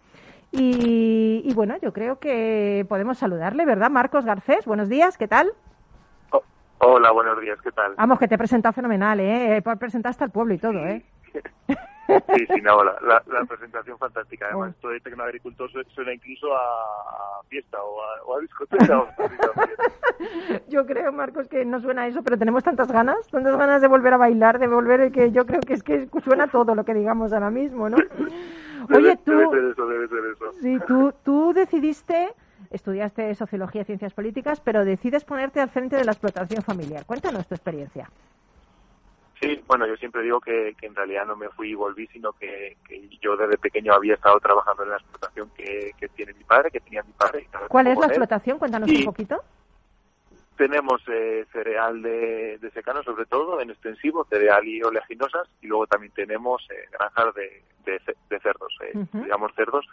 [0.53, 3.91] Y, y bueno, yo creo que podemos saludarle, ¿verdad?
[3.91, 5.51] Marcos Garcés, buenos días, ¿qué tal?
[6.31, 6.43] Oh,
[6.79, 7.95] hola, buenos días, ¿qué tal?
[7.97, 9.63] Vamos, que te he presentado fenomenal, ¿eh?
[9.81, 11.05] Presentaste al pueblo y todo, ¿eh?
[12.07, 14.47] Sí, sí, no, la, la, la presentación fantástica.
[14.47, 18.99] Además, esto de tecnoagricultor su- suena incluso a, a fiesta o a, o a discoteca.
[19.01, 19.09] o a-
[20.69, 24.15] Yo creo, Marcos, que no suena eso, pero tenemos tantas ganas, tantas ganas de volver
[24.15, 27.33] a bailar, de volver, que yo creo que es que suena todo lo que digamos
[27.33, 27.97] ahora mismo, ¿no?
[28.95, 30.53] Oye, tú, Debe ser eso, debe ser eso.
[30.61, 32.29] sí, tú, tú decidiste,
[32.71, 37.05] estudiaste Sociología y Ciencias Políticas, pero decides ponerte al frente de la explotación familiar.
[37.07, 38.11] Cuéntanos tu experiencia.
[39.47, 42.33] Sí, bueno, yo siempre digo que, que en realidad no me fui y volví, sino
[42.33, 46.45] que, que yo desde pequeño había estado trabajando en la explotación que, que tiene mi
[46.45, 47.49] padre, que tenía mi padre.
[47.69, 48.59] ¿Cuál es la explotación?
[48.59, 48.99] Cuéntanos Sí.
[49.01, 49.43] un poquito.
[50.57, 55.87] Tenemos eh, cereal de, de secano, sobre todo, en extensivo, cereal y oleaginosas, y luego
[55.89, 59.25] también tenemos eh, granjas de, de, ce- de cerdos, eh, Ujú.
[59.25, 59.85] digamos cerdos,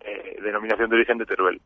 [0.00, 1.60] eh, denominación de origen de Teruel.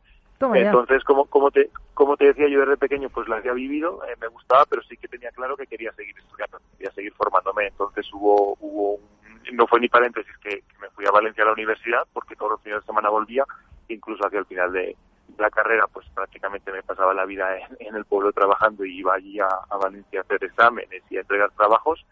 [0.67, 4.15] Entonces, como, como, te, como te decía, yo desde pequeño pues la había vivido, eh,
[4.19, 7.67] me gustaba, pero sí que tenía claro que quería seguir estudiando, quería seguir formándome.
[7.67, 11.53] Entonces hubo, hubo un- no fue ni paréntesis que, me fui a Valencia a la
[11.53, 13.43] universidad, porque todos los fines de semana volvía,
[13.87, 14.95] incluso hacia el final de
[15.37, 17.47] la carrera, pues prácticamente me pasaba la vida
[17.79, 21.51] en, el pueblo trabajando y iba allí a, Valencia a hacer exámenes y a entregar
[21.51, 22.05] trabajos.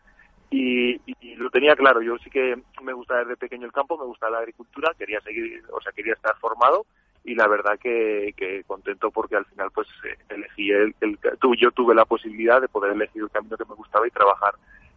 [0.51, 3.97] Y, y- y lo tenía claro, yo sí que me gusta desde pequeño el campo,
[3.97, 6.85] me gusta la agricultura, quería seguir, o sea, quería estar formado
[7.31, 11.55] y la verdad que, que contento porque al final pues eh, elegí el, el tu-
[11.55, 14.53] yo tuve la posibilidad de poder elegir el camino que me gustaba y trabajar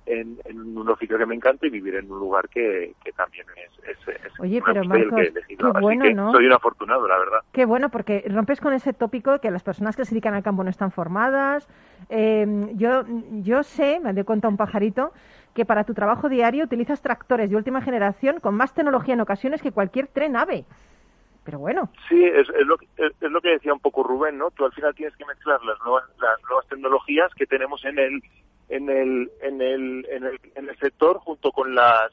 [0.07, 3.47] en, en un oficio que me encanta y vivir en un lugar que, que también
[3.57, 5.67] es, es, es Oye, pero el que he Marcos, elegido.
[5.67, 6.33] qué Así bueno, que ¿no?
[6.33, 7.39] soy un afortunado, la verdad.
[7.53, 10.43] Qué bueno, porque rompes con ese tópico de que las personas que se dedican al
[10.43, 11.69] campo no están formadas.
[12.09, 13.05] Eh, yo,
[13.43, 15.13] yo sé, me dio cuenta un pajarito,
[15.55, 19.63] que para tu trabajo diario utilizas tractores de última generación con más tecnología en ocasiones
[19.63, 20.65] que cualquier tren ave.
[21.45, 24.51] Pero bueno, Sí, es, es, lo, es, es lo que decía un poco Rubén, ¿no?
[24.53, 28.23] Tú al final tienes que mezclar las nuevas, las nuevas tecnologías que tenemos en el,
[28.69, 32.13] en el, en el, en el, en el sector junto con las,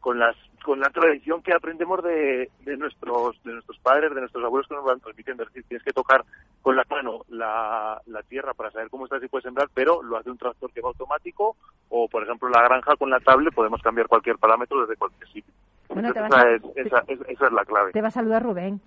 [0.00, 4.44] con las, con la tradición que aprendemos de, de nuestros, de nuestros padres, de nuestros
[4.44, 5.42] abuelos que nos van transmitiendo.
[5.42, 6.24] Es decir, tienes que tocar
[6.62, 10.16] con la mano la, la tierra para saber cómo está si puedes sembrar, pero lo
[10.16, 11.56] hace un tractor que va automático
[11.90, 15.52] o, por ejemplo, la granja con la tablet podemos cambiar cualquier parámetro desde cualquier sitio.
[16.00, 17.92] Bueno, te vas a- esa, es, esa, es- esa es la clave.
[17.92, 18.80] te va a saludar Rubén.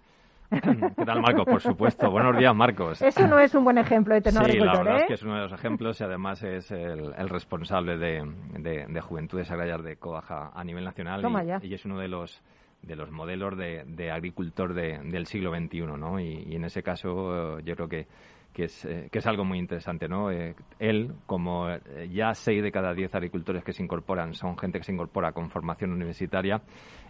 [0.50, 1.46] ¿Qué tal, Marcos?
[1.46, 2.12] Por supuesto.
[2.12, 3.02] Buenos días, Marcos.
[3.02, 5.02] Eso no es un buen ejemplo de Sí, la verdad ¿eh?
[5.02, 8.24] es que es uno de los ejemplos y además es el, el responsable de,
[8.60, 11.60] de- de Juventudes Agrarias de Coaja a nivel nacional Toma y, ya.
[11.64, 12.42] y es uno de los
[12.84, 16.20] de los modelos de, de agricultor de- del siglo XXI, ¿no?
[16.20, 18.08] Y, y en ese caso eh, yo creo que,
[18.54, 20.30] que, es, eh, que es algo muy interesante, ¿no?
[20.30, 21.80] Eh, él, como eh,
[22.12, 25.50] ya seis de cada diez agricultores que se incorporan son gente que se incorpora con
[25.50, 26.62] formación universitaria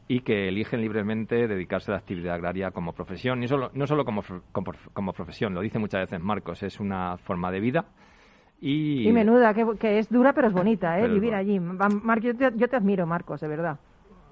[0.07, 4.03] y que eligen libremente dedicarse a la actividad agraria como profesión, y solo, no solo
[4.05, 7.85] como, como, como profesión, lo dice muchas veces Marcos, es una forma de vida
[8.61, 11.01] y, Y menuda, que, que es dura pero es bonita, ¿eh?
[11.03, 11.59] Pero Vivir allí.
[11.59, 13.77] Mar- yo, te, yo te admiro, Marcos, de verdad.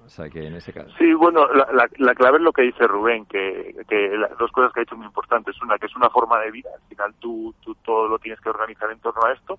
[0.04, 0.90] o sea que en ese caso.
[0.98, 4.50] Sí, bueno, la, la, la clave es lo que dice Rubén, que, que las dos
[4.52, 5.60] cosas que ha dicho muy importantes.
[5.62, 8.48] Una, que es una forma de vida, al final tú, tú todo lo tienes que
[8.50, 9.58] organizar en torno a esto.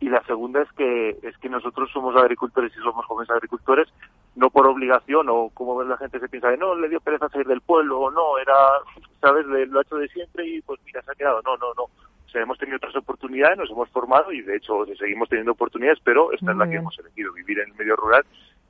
[0.00, 3.88] Y la segunda es que, es que nosotros somos agricultores y somos jóvenes agricultores,
[4.36, 7.46] no por obligación o como la gente se piensa de no, le dio pereza salir
[7.46, 8.54] del pueblo o no, era,
[9.20, 11.40] sabes, lo ha hecho de siempre y pues mira, se ha quedado.
[11.42, 11.84] No, no, no.
[11.84, 16.00] O sea, hemos tenido otras oportunidades, nos hemos formado y de hecho seguimos teniendo oportunidades,
[16.02, 18.24] pero esta es la que hemos elegido, vivir en el medio rural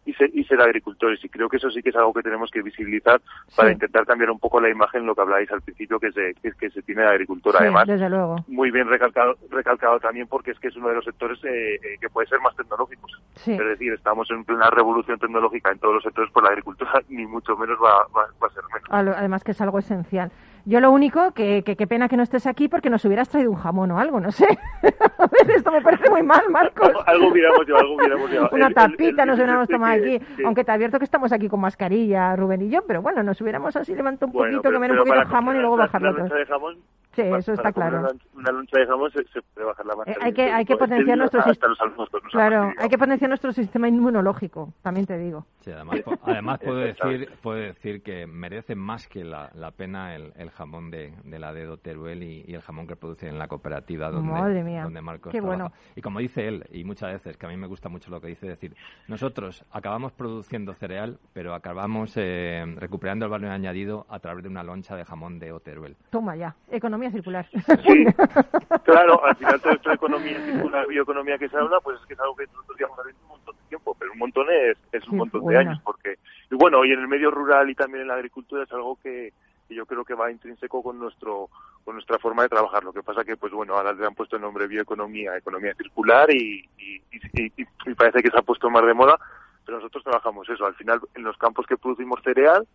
[0.06, 1.24] y ser, y ser agricultores.
[1.24, 3.20] Y creo que eso sí que es algo que tenemos que visibilizar
[3.56, 3.74] para Sí.
[3.74, 6.70] intentar cambiar un poco la imagen, lo que habláis al principio, que se, que, que
[6.70, 7.58] se tiene de agricultura.
[7.58, 8.36] Sí, Además, desde luego.
[8.48, 11.80] muy bien recalcado, recalcado también porque es que es uno de los sectores eh, eh,
[12.00, 13.20] que puede ser más tecnológicos.
[13.36, 13.52] Sí.
[13.52, 17.26] Es decir, estamos en plena revolución tecnológica en todos los sectores, pues la agricultura ni
[17.26, 19.16] mucho menos va, va, va a ser menos.
[19.16, 20.30] Además que es algo esencial.
[20.66, 23.50] Yo lo único, que que- qué pena que no estés aquí porque nos hubieras traído
[23.50, 24.46] un jamón o algo, no sé.
[25.18, 26.88] A ver, esto me parece muy mal, Marcos.
[26.88, 28.50] Algo, algo hubiéramos llevado, algo hubiéramos llevado.
[28.52, 31.32] Una El- tapita el- nos hubiéramos tomado que- aquí, que- aunque te advierto que estamos
[31.32, 34.62] aquí con mascarilla, Rubén y yo, pero bueno, nos hubiéramos así levantado un Bueno, poquito,
[34.70, 36.76] pero- comer un poquito de jamón y luego la- bajarlo la loncha de jamón,
[37.14, 38.08] Sí, para- eso está para claro.
[38.34, 40.24] Una, loncha de jamón se, se puede bajar la Eh, mascarilla.
[40.26, 43.28] hay que- hay que potenciar nuestro Hasta sis- los almuerzos nos Claro, hay que potenciar
[43.28, 45.46] nuestro sistema inmunológico, también te digo.
[45.60, 46.76] Sí, además, además puedo,
[47.24, 51.38] decir, puedo decir que merece más que la, la pena el, el jamón de, de
[51.38, 54.82] la Dedo Teruel y, y el jamón que produce en la cooperativa donde, Madre mía,
[54.82, 55.62] donde Marcos qué trabaja.
[55.64, 55.74] bueno.
[55.96, 58.26] Y como dice él, y muchas veces, que a mí me gusta mucho lo que
[58.28, 58.74] dice, decir,
[59.08, 64.62] nosotros acabamos produciendo cereal, pero acabamos eh, recuperando el valor añadido a través de una
[64.62, 65.96] loncha de jamón de Oteruel.
[66.10, 67.46] Toma ya, economía circular.
[67.50, 68.04] Sí,
[68.84, 72.20] claro, al final toda esta economía circular, bioeconomía que se habla, pues es que es
[72.20, 75.18] algo que nosotros llevamos haciendo un montón de tiempo, pero un montón es, es un
[75.18, 76.18] montón de años, porque,
[76.50, 79.32] y bueno, y en el medio rural y también en la agricultura es algo que,
[79.68, 81.48] que yo creo que va intrínseco con nuestro
[81.84, 82.82] con nuestra forma de trabajar.
[82.82, 86.30] Lo que pasa que, pues bueno, ahora le han puesto el nombre bioeconomía, economía circular
[86.30, 89.18] y, y, y- y- y parece que se ha puesto más de moda,
[89.66, 90.64] pero nosotros trabajamos eso.
[90.64, 92.66] Al final, en los campos que producimos cereal,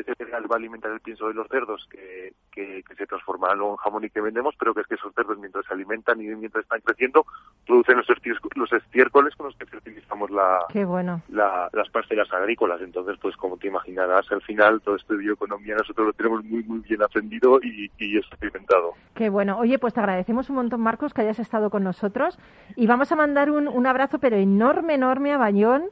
[0.00, 3.60] ese cereal va a alimentar el pienso de los cerdos que, que, que se transformarán
[3.60, 6.26] en jamón y que vendemos, pero que es que esos cerdos mientras se alimentan y
[6.34, 7.24] mientras están creciendo
[7.66, 8.06] producen los,
[8.54, 11.22] los estiércoles con los que fertilizamos la, Qué bueno.
[11.28, 12.80] la- las parcelas agrícolas.
[12.80, 16.62] Entonces, pues como te imaginarás, al final todo esto de bioeconomía nosotros lo tenemos muy
[16.64, 18.94] muy bien aprendido y, y experimentado.
[19.14, 19.58] Qué bueno.
[19.58, 22.38] Oye, pues te agradecemos un montón, Marcos, que hayas estado con nosotros.
[22.76, 25.84] Y vamos a mandar un, un abrazo, pero enorme, enorme a Bayón,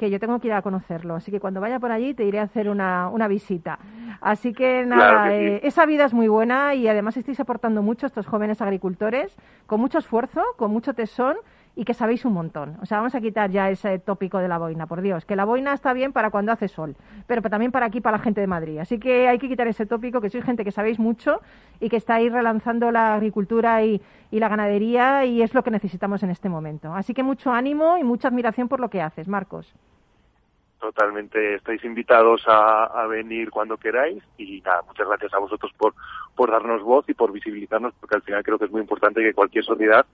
[0.00, 1.14] que yo tengo que ir a conocerlo.
[1.14, 3.78] Así que cuando vaya por allí te iré a hacer una, una visita.
[4.22, 5.44] Así que nada, Claro que sí.
[5.56, 9.36] eh, esa vida es muy buena y además estáis aportando mucho estos jóvenes agricultores,
[9.66, 11.36] con mucho esfuerzo, con mucho tesón
[11.80, 12.76] y que sabéis un montón.
[12.82, 15.46] O sea, vamos a quitar ya ese tópico de la boina, por Dios, que la
[15.46, 16.94] boina está bien para cuando hace sol,
[17.26, 18.80] pero también para aquí, para la gente de Madrid.
[18.80, 21.40] Así que hay que quitar ese tópico, que sois gente que sabéis mucho
[21.80, 23.98] y que estáis relanzando la agricultura y,
[24.30, 26.92] y la ganadería y es lo que necesitamos en este momento.
[26.92, 29.74] Así que mucho ánimo y mucha admiración por lo que haces, Marcos.
[30.80, 35.94] Totalmente estáis invitados a, a venir cuando queráis y nada, muchas gracias a vosotros por,
[36.36, 39.32] por darnos voz y por visibilizarnos, porque al final creo que es muy importante que
[39.32, 40.04] cualquier sociedad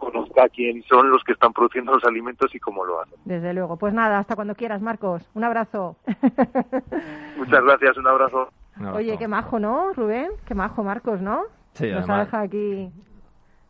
[0.00, 3.14] conozca quién son los que están produciendo los alimentos y cómo lo hacen.
[3.24, 3.76] Desde luego.
[3.76, 5.30] Pues nada, hasta cuando quieras, Marcos.
[5.34, 5.96] Un abrazo.
[7.36, 8.48] Muchas gracias, un abrazo.
[8.76, 8.98] Un abrazo.
[8.98, 10.30] Oye, qué majo, ¿no, Rubén?
[10.46, 11.42] Qué majo, Marcos, ¿no?
[11.74, 12.90] Sí, Nos ha además- dejado aquí...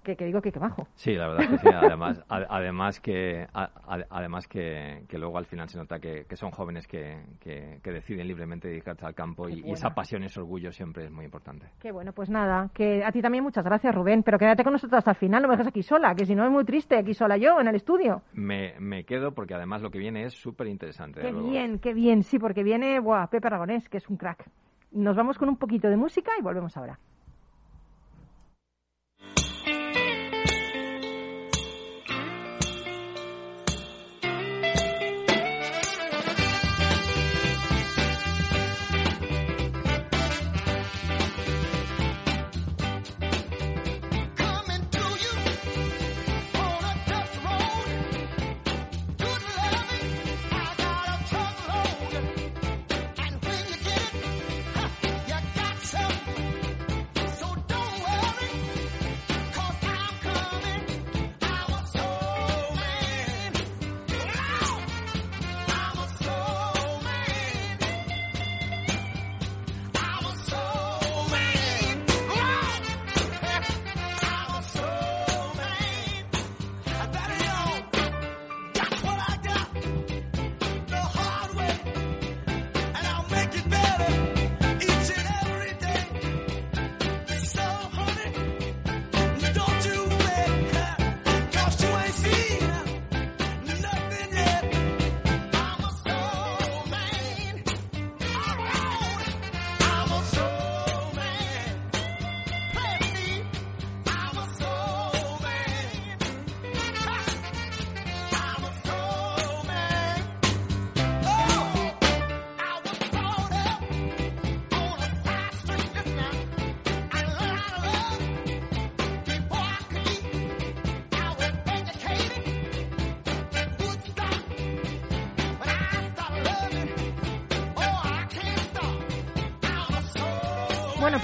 [0.03, 0.86] Que, que digo que qué majo.
[0.94, 1.68] Sí, la verdad que sí.
[1.68, 6.86] Además, además que además que, que luego al final se nota que, que son jóvenes
[6.86, 11.05] que, que, que deciden libremente dedicarse al campo y, y esa pasión, ese orgullo siempre
[11.05, 11.66] es muy importante.
[11.80, 14.98] Qué bueno, pues nada, que a ti también muchas gracias, Rubén, pero quédate con nosotros
[14.98, 17.14] hasta el final, no me dejes aquí sola, que si no es muy triste aquí
[17.14, 18.22] sola yo en el estudio.
[18.32, 21.20] Me, me quedo porque además lo que viene es súper interesante.
[21.20, 24.48] Qué bien, qué bien, sí, porque viene buah, Pepe Aragonés, que es un crack.
[24.92, 26.98] Nos vamos con un poquito de música y volvemos ahora.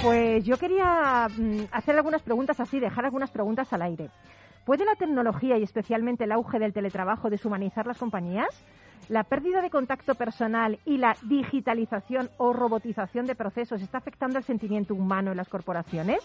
[0.07, 4.09] Pues yo quería mm, hacer algunas preguntas así, dejar algunas preguntas al aire.
[4.65, 8.47] ¿Puede la tecnología y especialmente el auge del teletrabajo deshumanizar las compañías?
[9.09, 14.45] ¿La pérdida de contacto personal y la digitalización o robotización de procesos está afectando el
[14.45, 16.21] sentimiento humano en las corporaciones?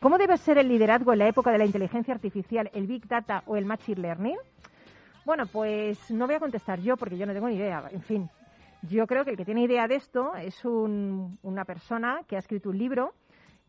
[0.00, 3.44] ¿Cómo debe ser el liderazgo en la época de la inteligencia artificial, el Big Data
[3.46, 4.38] o el Machine Learning?
[5.24, 7.84] Bueno, pues no voy a contestar yo porque yo no tengo ni idea.
[7.92, 8.28] En fin,
[8.88, 12.38] yo creo que el que tiene idea de esto es un- una persona que ha
[12.38, 13.14] escrito un libro,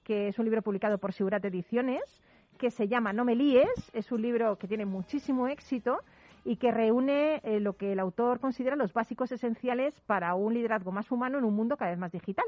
[0.04, 2.04] que es un libro publicado por Segurat Ediciones,
[2.58, 3.70] que se llama No me líes.
[3.94, 6.00] Es un libro que tiene muchísimo éxito
[6.44, 10.92] y que reúne eh, lo que el autor considera los básicos esenciales para un liderazgo
[10.92, 12.46] más humano en un mundo cada vez más digital.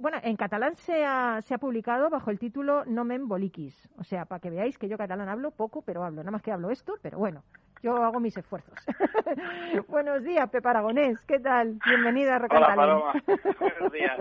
[0.00, 3.88] Bueno, en catalán se ha, se ha publicado bajo el título No me emboliquis.
[3.98, 6.22] O sea, para que veáis que yo catalán hablo poco, pero hablo.
[6.22, 7.42] Nada más que hablo esto, pero bueno,
[7.82, 8.74] yo hago mis esfuerzos.
[9.88, 11.18] Buenos días, Pepa Aragonés.
[11.26, 11.78] ¿Qué tal?
[11.86, 12.74] Bienvenida a Hola.
[12.74, 13.12] Paloma.
[13.60, 14.20] Buenos días.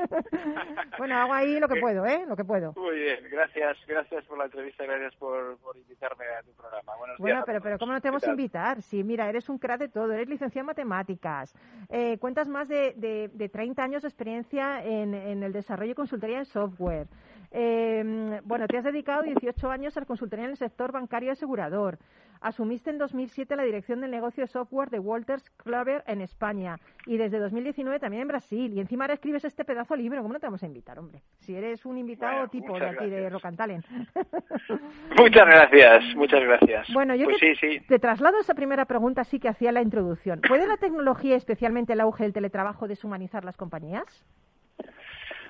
[0.97, 2.26] bueno, hago ahí lo que puedo, ¿eh?
[2.28, 2.74] Lo que puedo.
[2.78, 6.95] Muy bien, gracias, gracias por la entrevista, gracias por, por invitarme a tu programa.
[6.97, 7.43] Buenos Bueno, días.
[7.43, 8.39] a pero, pero ¿cómo no te vamos ¿Qué a tal?
[8.39, 8.82] invitar?
[8.82, 11.53] Sí, mira, eres un crack de todo, eres licenciado en matemáticas,
[11.89, 15.95] eh, cuentas más de, de, de 30 años de experiencia en, en el desarrollo y
[15.95, 17.07] consultoría en software.
[17.51, 21.32] Eh, bueno, te has dedicado 18 años a la consultoría en el sector bancario y
[21.32, 21.97] asegurador.
[22.42, 27.18] Asumiste en 2007 la dirección del negocio de software de Walters Clover en España y
[27.18, 28.74] desde 2019 también en Brasil.
[28.74, 30.22] Y encima ahora escribes este pedazo de libro.
[30.22, 31.22] ¿Cómo no te vamos a invitar, hombre?
[31.40, 33.34] Si eres un invitado Bueno, tipo de aquí de gracias.
[33.34, 33.86] Rock and Talent.
[35.18, 36.88] Muchas gracias, muchas gracias.
[36.94, 37.86] Bueno, yo pues te, sí, sí.
[37.88, 40.42] te traslado esa primera pregunta sí que hacía la introducción.
[40.48, 44.24] ¿Puede la tecnología, especialmente el auge del teletrabajo, deshumanizar las compañías?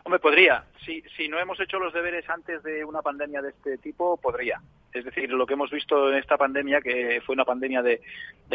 [0.10, 0.64] Hombre, podría.
[0.84, 4.60] Si, si no hemos hecho los deberes antes de una pandemia de este tipo, podría.
[4.92, 8.02] Es decir, lo que hemos visto en esta pandemia, que fue una pandemia de,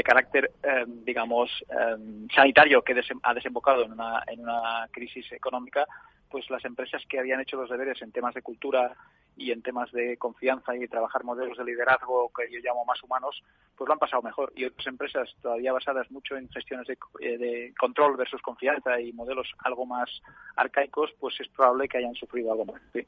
[0.05, 5.87] carácter, eh, digamos, eh, sanitario, que desem- ha desembocado en una, en una crisis económica,
[6.29, 8.93] pues las empresas que habían hecho los deberes en temas de cultura
[9.37, 13.43] y en temas de confianza y trabajar modelos de liderazgo que yo llamo más humanos,
[13.77, 14.53] pues lo han pasado mejor.
[14.55, 19.13] Y otras empresas todavía basadas mucho en gestiones de, eh, de control versus confianza y
[19.13, 20.11] modelos algo más
[20.57, 22.83] arcaicos, pues es probable que hayan sufrido algo más.
[22.93, 23.07] sí.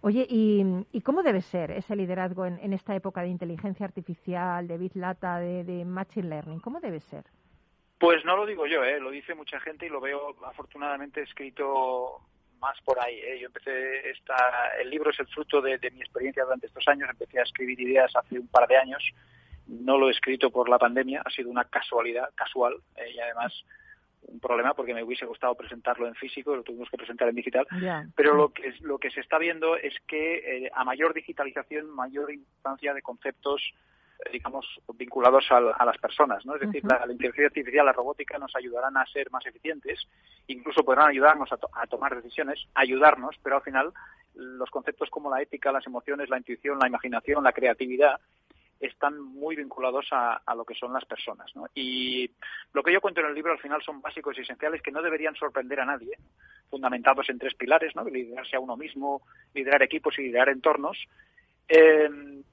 [0.00, 4.68] Oye, ¿y, y cómo debe ser ese liderazgo en, en esta época de inteligencia artificial,
[4.68, 6.60] de Big Data, de, de Machine Learning?
[6.60, 7.24] ¿Cómo debe ser?
[7.98, 9.00] Pues no lo digo yo, ¿eh?
[9.00, 12.20] lo dice mucha gente y lo veo afortunadamente escrito
[12.60, 13.16] más por ahí.
[13.16, 13.38] ¿eh?
[13.40, 14.36] Yo empecé esta,
[14.80, 17.08] el libro es el fruto de, de mi experiencia durante estos años.
[17.10, 19.02] Empecé a escribir ideas hace un par de años.
[19.66, 23.52] No lo he escrito por la pandemia, ha sido una casualidad, casual eh, y además
[24.22, 27.66] un problema porque me hubiese gustado presentarlo en físico, lo tuvimos que presentar en digital.
[28.14, 32.32] Pero lo que, lo que se está viendo es que eh, a mayor digitalización, mayor
[32.32, 33.62] importancia de conceptos,
[34.32, 36.44] digamos, vinculados al- a, las personas.
[36.44, 36.54] ¿no?
[36.56, 40.06] Es decir, la, la inteligencia artificial, la robótica nos ayudarán a ser más eficientes,
[40.48, 43.92] incluso podrán ayudarnos a, to- a tomar decisiones, ayudarnos, pero al final
[44.34, 48.20] los conceptos como la ética, las emociones, la intuición, la imaginación, la creatividad,
[48.80, 51.50] están muy vinculados a, a lo que son las personas.
[51.56, 51.66] ¿no?
[51.74, 52.30] Y
[52.72, 55.02] lo que yo cuento en el libro al final son básicos y esenciales que no
[55.02, 56.16] deberían sorprender a nadie,
[56.70, 58.04] fundamentados en tres pilares, ¿no?
[58.04, 59.22] liderarse a uno mismo,
[59.54, 60.96] liderar equipos y liderar entornos.
[61.68, 62.08] Eh,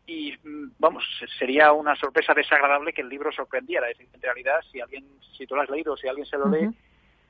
[0.08, 0.34] y
[0.78, 1.04] vamos,
[1.40, 3.90] sería una sorpresa desagradable que el libro sorprendiera.
[3.90, 5.06] Es decir, en realidad, si alguien,
[5.36, 6.70] si tú lo has leído, si alguien se lo lee,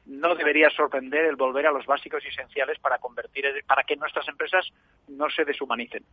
[0.08, 4.28] no debería sorprender el volver a los básicos y esenciales para convertir, para que nuestras
[4.28, 4.68] empresas
[5.08, 6.04] no se deshumanicen.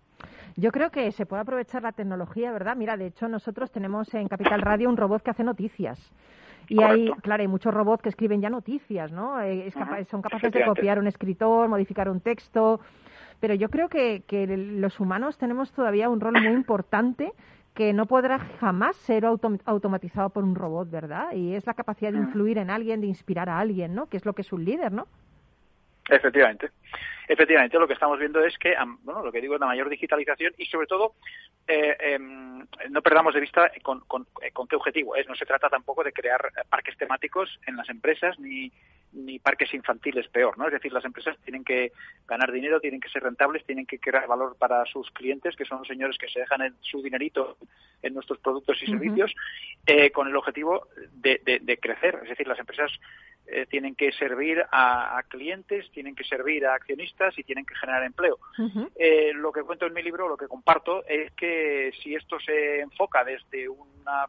[0.56, 2.76] Yo creo que se puede aprovechar la tecnología, ¿verdad?
[2.76, 5.98] Mira, de hecho, nosotros tenemos en Capital Radio un robot que hace noticias.
[6.68, 9.40] Y hay, claro, hay muchos robots que escriben ya noticias, ¿no?
[9.42, 12.80] Eh, es capa- Ujú, son capaces de copiar un escritor, modificar un texto.
[13.42, 17.32] Pero yo creo que, que los humanos tenemos todavía un rol muy importante
[17.74, 21.32] que no podrá jamás ser autom- automatizado por un robot, ¿verdad?
[21.32, 22.28] Y es la capacidad de Ujú.
[22.28, 24.06] influir en alguien, de inspirar a alguien, ¿no?
[24.08, 25.08] Que es lo que es un líder, ¿no?
[26.08, 26.70] Efectivamente.
[27.26, 30.52] Efectivamente, lo que estamos viendo es que, bueno, lo que digo es la mayor digitalización
[30.56, 31.14] y sobre todo
[31.66, 35.26] eh, em, no perdamos de vista con, con- eh, con qué objetivo es.
[35.26, 38.70] No se trata tampoco de crear eh, parques temáticos en las empresas ni,
[39.12, 40.66] ni parques infantiles, peor, ¿no?
[40.66, 41.92] Es decir, las empresas tienen que
[42.26, 45.78] ganar dinero, tienen que ser rentables, tienen que crear valor para sus clientes, que son
[45.78, 47.56] los señores que se dejan el- su dinerito
[48.02, 49.34] en nuestros productos y servicios,
[49.86, 52.20] eh, con el objetivo de, de- de crecer.
[52.22, 52.90] Es decir, las empresas
[53.48, 57.74] eh, tienen que servir a, a clientes, tienen que servir a accionistas y tienen que
[57.74, 58.38] generar empleo.
[58.94, 62.80] Eh, lo que cuento en mi libro, lo que comparto, es que si esto se
[62.80, 64.26] enfoca desde una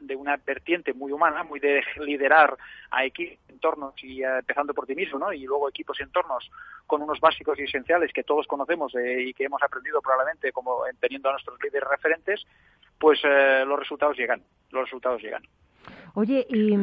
[0.00, 2.56] de una vertiente muy humana, muy de liderar
[2.90, 5.32] a equipos, entornos y eh, empezando por ti mismo, ¿no?
[5.32, 6.50] Y luego equipos y entornos
[6.86, 10.86] con unos básicos y esenciales que todos conocemos eh, y que hemos aprendido probablemente como
[10.86, 12.42] eh, teniendo a nuestros líderes referentes,
[12.98, 15.42] pues los resultados llegan, los resultados llegan.
[16.14, 16.76] Oye, y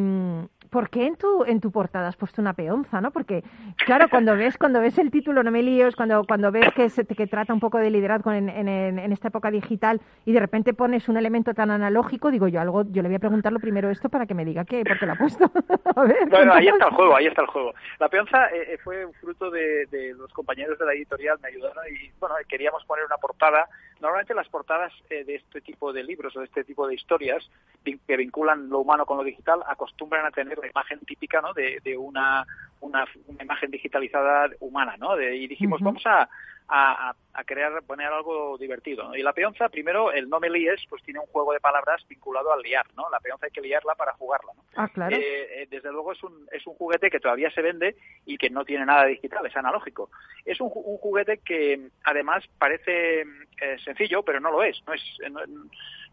[0.69, 3.11] ¿por qué en tu en tu portada has puesto una peonza, no?
[3.11, 3.43] Porque
[3.86, 7.05] claro, cuando ves cuando ves el título no me líos, cuando cuando ves que se,
[7.05, 10.73] que trata un poco de liderazgo en, en, en- esta época digital y de repente
[10.73, 13.89] pones un elemento tan analógico, digo yo algo, yo le voy a preguntar lo primero
[13.89, 15.45] esto para que me diga qué, por qué lo ha puesto.
[15.95, 16.30] a ver.
[16.30, 17.73] Bueno, ahí está el juego, ahí está el juego.
[17.99, 21.47] La peonza eh, eh, fue un fruto de, de los compañeros de la editorial, me
[21.47, 23.67] ayudaron y, bueno, queríamos poner una portada.
[24.01, 27.49] Normalmente las portadas eh, de este tipo de libros o de este tipo de historias
[27.83, 31.53] que vinculan lo humano con lo digital acostumbran a tener la imagen típica, ¿no?
[31.53, 32.45] De, de una,
[32.81, 35.15] una, una imagen digitalizada humana, ¿no?
[35.15, 36.29] De- y dijimos, vamos a,
[36.70, 39.05] a, a- crear, poner algo divertido.
[39.05, 39.15] ¿no?
[39.15, 42.51] Y la peonza, primero, el no me líes, pues tiene un juego de palabras vinculado
[42.51, 43.09] al liar, ¿no?
[43.11, 44.63] La peonza hay que liarla para jugarla, ¿no?
[44.76, 45.15] Ah, claro.
[45.15, 47.95] Eh, eh, desde luego es un, es un juguete que todavía se vende
[48.26, 50.09] y que no tiene nada digital, es analógico.
[50.45, 54.82] Es un, un juguete que además parece eh, sencillo, pero no lo es.
[54.88, 55.01] No es,
[55.32, 55.41] no,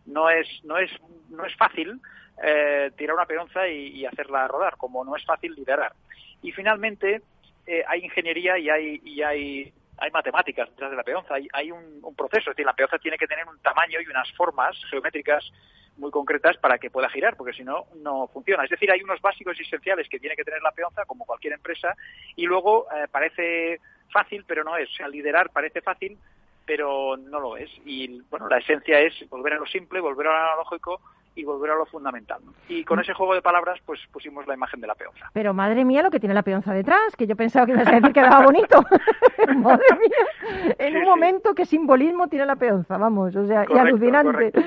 [0.07, 0.91] no es, no es,
[1.31, 2.01] no es fácil
[2.45, 5.95] eh, tirar una peonza y, y hacerla rodar, como no es fácil liderar.
[6.43, 7.23] Y finalmente
[7.67, 11.71] eh, hay ingeniería y hay, y hay hay matemáticas detrás de la peonza, hay, hay
[11.71, 14.77] un, un proceso, es decir, la peonza tiene que tener un tamaño y unas formas
[14.91, 15.51] geométricas
[15.97, 18.65] muy concretas para que pueda girar, porque si no, no funciona.
[18.65, 21.95] Es decir, hay unos básicos esenciales que tiene que tener la peonza, como cualquier empresa,
[22.37, 23.81] y luego eh, parece
[24.11, 24.91] fácil, pero no es.
[24.91, 26.19] O sea, liderar parece fácil,
[26.67, 27.71] pero no lo es.
[27.85, 31.01] Y bueno, la esencia es volver a lo simple, volver a lo analógico
[31.37, 32.41] y volver a lo fundamental.
[32.45, 32.53] ¿no?
[32.69, 35.31] Y con ese juego de palabras, pues pusimos la imagen de la peonza.
[35.33, 37.93] Pero madre mía lo que tiene la peonza detrás, que yo pensaba que ibas a
[37.93, 38.83] decir que daba bonito.
[39.57, 41.09] madre mía, en Sí, un sí.
[41.09, 44.33] momento qué simbolismo tiene la peonza, vamos, o sea, y Correcto, alucinante.
[44.33, 44.61] correcto.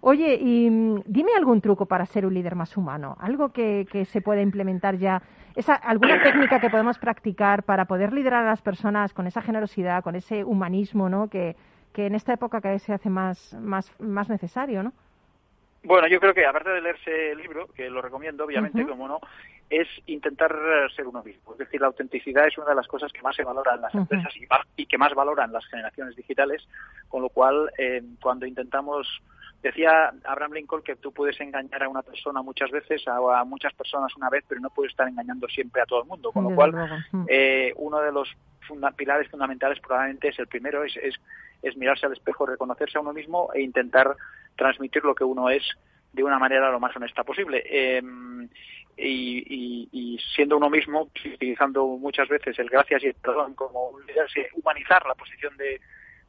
[0.00, 4.04] Oye, y mm, dime algún truco para ser un líder más humano, algo que, que
[4.04, 5.22] se pueda implementar ya,
[5.54, 10.02] esa, alguna técnica que podemos practicar para poder liderar a las personas con esa generosidad,
[10.02, 11.28] con ese humanismo, ¿no?
[11.28, 11.56] Que,
[11.92, 14.92] que en esta época cada vez se hace más, más, más necesario, ¿no?
[15.84, 19.20] Bueno, yo creo que aparte de leerse el libro, que lo recomiendo, obviamente, como no,
[19.70, 21.52] es intentar eh, ser uno mismo.
[21.52, 23.94] Es decir, la autenticidad es una de las cosas que más se valoran en las
[23.94, 26.66] empresas y, y que más valoran las generaciones digitales,
[27.08, 29.06] con lo cual, eh, cuando intentamos,
[29.62, 33.72] decía Abraham Lincoln que tú puedes engañar a una persona muchas veces, a, a muchas
[33.74, 36.50] personas una vez, pero no puedes estar engañando siempre a todo el mundo, con lo
[36.54, 36.72] cual
[37.28, 38.28] eh, uno de los
[38.66, 41.14] funda- pilares fundamentales probablemente es el primero, es, es,
[41.62, 44.14] es mirarse al espejo, reconocerse a uno mismo e intentar
[44.56, 45.62] transmitir lo que uno es
[46.12, 47.62] de una manera lo más honesta posible.
[47.66, 48.02] Eh,
[48.96, 53.90] y, y- siendo uno mismo, utilizando muchas veces el gracias y el perdón como
[54.54, 55.80] humanizar la posición de,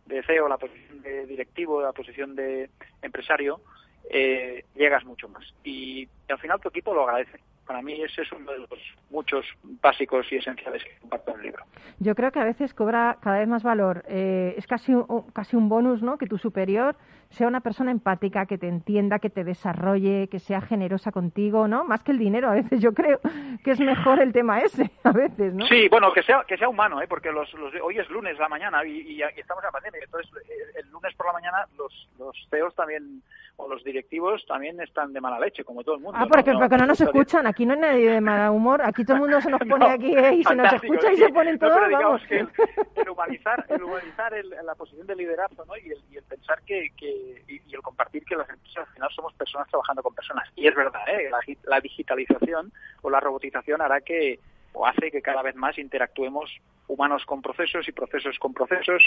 [0.05, 2.69] de CEO, la posición de directivo, la posición de
[3.01, 3.61] empresario,
[4.09, 5.43] eh, llegas mucho más.
[5.63, 7.39] Y, al final tu equipo lo agradece.
[7.66, 8.70] Para mí ese es uno de los
[9.09, 9.45] muchos
[9.82, 11.63] básicos y esenciales que comparto en el libro.
[11.99, 14.03] Yo creo que a veces cobra cada vez más valor.
[14.07, 16.18] Eh, es casi un, casi un bonus, ¿no?
[16.18, 16.95] Que tu superior
[17.30, 21.84] sea una persona empática, que te entienda, que te desarrolle, que sea generosa contigo, ¿no?
[21.84, 23.20] Más que el dinero, a veces yo creo
[23.63, 25.66] que es mejor el tema ese, a veces, ¿no?
[25.66, 27.07] Sí, bueno, que sea que sea humano, ¿eh?
[27.07, 30.01] porque los, los- hoy es lunes la mañana y, y- y estamos en la pandemia.
[30.03, 33.22] Entonces, eh, el lunes por la mañana los, los CEOs también,
[33.58, 36.18] o los directivos también están de mala leche, como todo el mundo.
[36.22, 39.16] Ah, porque, porque no nos escuchan, aquí no hay nadie de mal humor, aquí todo
[39.16, 41.24] el mundo se nos pone No, aquí eh, y se nos escucha y sí.
[41.24, 42.22] se ponen No, todos, pero vamos.
[42.28, 42.49] que el,
[42.95, 45.78] el humanizar, el humanizar el- la posición de liderazgo ¿no?
[45.78, 48.93] y, el, y el pensar que, que y, y el compartir que las empresas al
[48.93, 50.49] final somos personas trabajando con personas.
[50.56, 51.30] Y es verdad, ¿eh?
[51.30, 54.39] la, la digitalización o la robotización hará que
[54.76, 56.51] o hace que cada vez más interactuemos
[56.88, 59.01] humanos con procesos y procesos con procesos,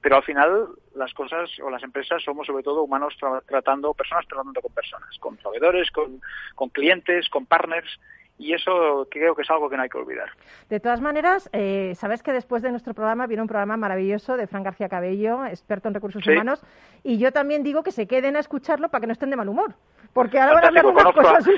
[0.00, 0.66] pero al final
[0.96, 5.16] las cosas o las empresas somos sobre todo humanos tra- tratando, personas tratando con personas,
[5.18, 6.20] con proveedores, con,
[6.56, 8.00] con clientes, con partners,
[8.40, 10.30] y eso creo que es algo que no hay que olvidar.
[10.68, 14.46] De todas maneras, eh, sabes que después de nuestro programa viene un programa maravilloso de
[14.46, 16.30] Fran García Cabello, experto en recursos Sí.
[16.30, 16.64] humanos,
[17.04, 19.48] y yo también digo que se queden a escucharlo para que no estén de mal
[19.48, 19.74] humor,
[20.12, 21.46] porque ahora van a hablar unas conozco a- cosas.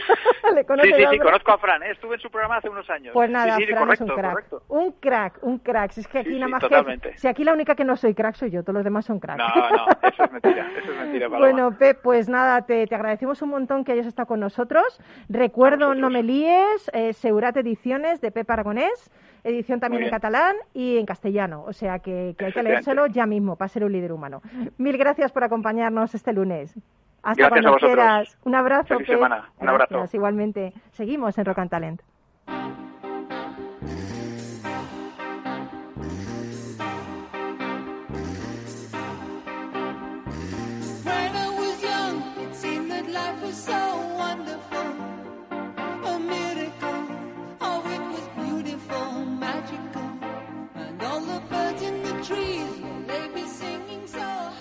[0.54, 1.92] Le Sí, sí, sí, conozco a Fran, ¿eh?
[1.92, 3.12] estuve en su programa hace unos años.
[3.14, 4.32] Pues nada, sí, sí, Fran correcto, es un crack.
[4.32, 4.62] correcto.
[4.68, 5.90] Un crack, un crack.
[5.92, 7.12] Si es que aquí nada más que.
[7.16, 9.38] Si aquí la única que no soy crack soy yo, todos los demás son crack.
[9.38, 11.38] No, no, eso es mentira, eso es mentira, Paloma.
[11.38, 15.00] Bueno, Pep, pues nada, te, te agradecemos un montón que hayas estado con nosotros.
[15.28, 15.94] Recuerdo.
[15.94, 19.10] No me líes, eh, Seurat Ediciones de Pep Aragonés,
[19.44, 21.64] edición también en catalán y en castellano.
[21.66, 24.42] O sea que, que hay que leérselo ya mismo para ser un líder humano.
[24.78, 26.74] Mil gracias por acompañarnos este lunes.
[27.22, 28.38] Hasta Gracias cuando quieras.
[28.44, 29.16] Un abrazo, Feliz Pep.
[29.16, 29.50] semana.
[29.60, 29.94] Un abrazo.
[29.94, 30.72] Gracias, igualmente.
[30.90, 32.02] Seguimos en Rock and Talent.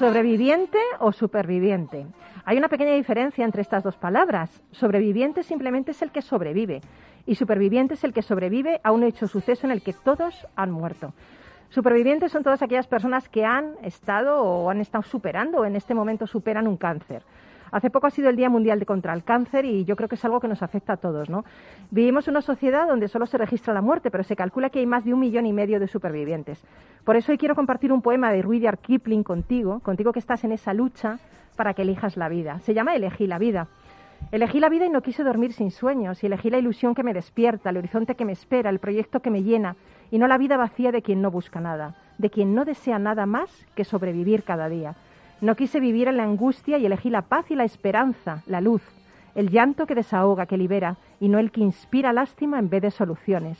[0.01, 2.07] ¿Sobreviviente o superviviente?
[2.43, 4.49] Hay una pequeña diferencia entre estas dos palabras.
[4.71, 6.81] Sobreviviente simplemente es el que sobrevive
[7.27, 10.71] y superviviente es el que sobrevive a un hecho suceso en el que todos han
[10.71, 11.13] muerto.
[11.69, 15.93] Supervivientes son todas aquellas personas que han estado o han estado superando o en este
[15.93, 17.21] momento superan un cáncer.
[17.71, 20.15] Hace poco ha sido el Día Mundial de contra el Cáncer y yo creo que
[20.15, 21.45] es algo que nos afecta a todos, ¿no?
[21.89, 25.05] Vivimos una sociedad donde solo se registra la muerte, pero se calcula que hay más
[25.05, 26.61] de un millón y medio de supervivientes.
[27.05, 30.51] Por eso hoy quiero compartir un poema de Rudyard Kipling contigo, contigo que estás en
[30.51, 31.19] esa lucha
[31.55, 32.59] para que elijas la vida.
[32.59, 33.67] Se llama Elegí la vida.
[34.31, 37.13] Elegí la vida y no quise dormir sin sueños, y elegí la ilusión que me
[37.13, 39.75] despierta, el horizonte que me espera, el proyecto que me llena,
[40.11, 43.25] y no la vida vacía de quien no busca nada, de quien no desea nada
[43.25, 44.95] más que sobrevivir cada día.
[45.41, 48.83] No quise vivir en la angustia y elegí la paz y la esperanza, la luz,
[49.33, 52.91] el llanto que desahoga, que libera, y no el que inspira lástima en vez de
[52.91, 53.57] soluciones.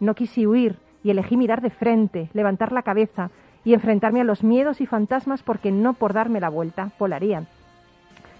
[0.00, 3.30] No quise huir y elegí mirar de frente, levantar la cabeza
[3.64, 7.46] y enfrentarme a los miedos y fantasmas porque no por darme la vuelta volarían.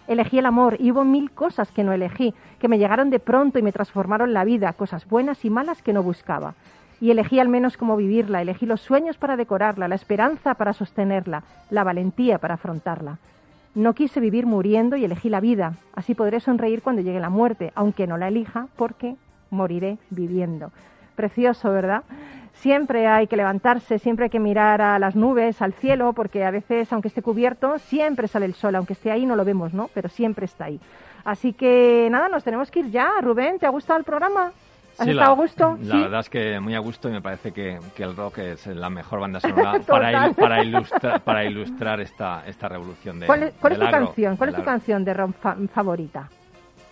[0.09, 3.61] Elegí el amor y hubo mil cosas que no elegí, que me llegaron de pronto
[3.61, 6.55] y me transformaron la vida, cosas buenas y malas que no buscaba.
[7.03, 11.43] Y elegí al menos cómo vivirla, elegí los sueños para decorarla, la esperanza para sostenerla,
[11.69, 13.19] la valentía para afrontarla.
[13.75, 17.73] No quise vivir muriendo y elegí la vida, así podré sonreír cuando llegue la muerte,
[17.75, 19.17] aunque no la elija, porque
[19.51, 20.71] moriré viviendo.
[21.17, 22.05] Precioso, ¿verdad?
[22.55, 26.53] Siempre hay que levantarse, siempre hay que mirar a las nubes, al cielo, porque a
[26.53, 29.91] veces, aunque esté cubierto, siempre sale el sol, aunque esté ahí no lo vemos, ¿no?
[29.93, 30.79] Pero siempre está ahí.
[31.25, 33.11] Así que nada, nos tenemos que ir ya.
[33.21, 34.53] Rubén, ¿te ha gustado el programa?
[34.99, 35.79] ¿Has Sí, estado la, a gusto?
[35.83, 36.03] La ¿Sí?
[36.03, 38.91] verdad es que muy a gusto y me parece que, que el rock es la
[38.91, 43.55] mejor banda sonora para, il- para, ilustrar, para ilustrar esta, esta revolución de ¿Cuál es,
[43.61, 44.37] cuál es tu agro, canción?
[44.37, 46.29] ¿Cuál es tu canción de rock fa- favorita?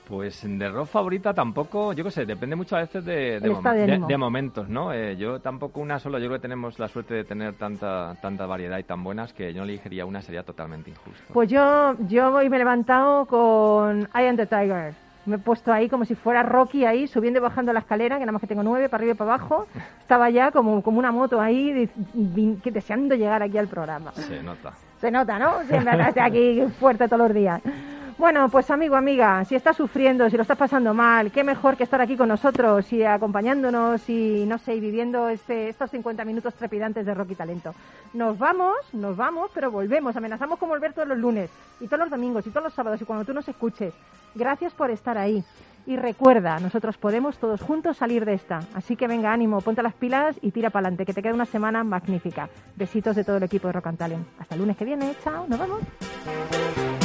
[0.09, 3.99] Pues de rock favorita tampoco, yo qué sé, depende muchas veces de, de, estado de
[3.99, 4.93] de momentos, ¿no?
[4.93, 8.45] Eh, yo tampoco una sola, yo creo que tenemos la suerte de tener tanta tanta
[8.47, 11.33] variedad y tan buenas que yo no elegiría una, sería totalmente injusto.
[11.33, 14.95] Pues yo, yo hoy me he levantado con I Am the Tiger.
[15.27, 18.23] Me he puesto ahí como si fuera Rocky ahí, subiendo y bajando la escalera, que
[18.23, 19.67] nada más que tengo nueve, para arriba y para abajo.
[20.01, 24.13] Estaba ya como, como una moto ahí, de- vin- que deseando llegar aquí al programa.
[24.13, 24.73] Se nota.
[24.99, 25.63] Se nota, ¿no?
[25.69, 27.61] Siempre estás aquí fuerte todos los días.
[28.21, 31.85] Bueno, pues amigo, amiga, si estás sufriendo, si lo estás pasando mal, qué mejor que
[31.85, 36.53] estar aquí con nosotros y acompañándonos y, no sé, y viviendo este, estos 50 minutos
[36.53, 37.75] trepidantes de rock y talento.
[38.13, 40.15] Nos vamos, nos vamos, pero volvemos.
[40.17, 41.49] Amenazamos con volver todos los lunes
[41.81, 43.95] y todos los domingos y todos los sábados y cuando tú nos escuches.
[44.35, 45.43] Gracias por estar ahí.
[45.87, 48.61] Y recuerda, nosotros podemos todos juntos salir de esta.
[48.75, 51.47] Así que venga, ánimo, ponte las pilas y tira para adelante, que te queda una
[51.47, 52.51] semana magnífica.
[52.77, 54.27] Besitos de todo el equipo de Rock and Talent.
[54.39, 55.15] Hasta el lunes que viene.
[55.25, 57.00] Chao, nos vemos.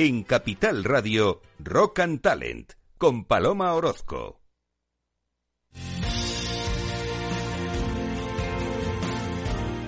[0.00, 4.40] En Capital Radio, Rock and Talent, con Paloma Orozco.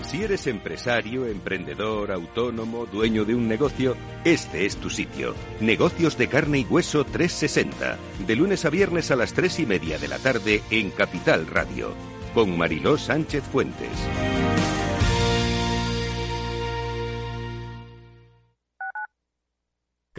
[0.02, 5.36] Si eres empresario, emprendedor, autónomo, dueño de un negocio, este es tu sitio.
[5.61, 7.96] Negocios de carne y hueso 360.
[8.26, 11.94] De lunes a viernes a las 3 y media de la tarde en Capital Radio.
[12.34, 14.59] Con Mariló Sánchez Fuentes.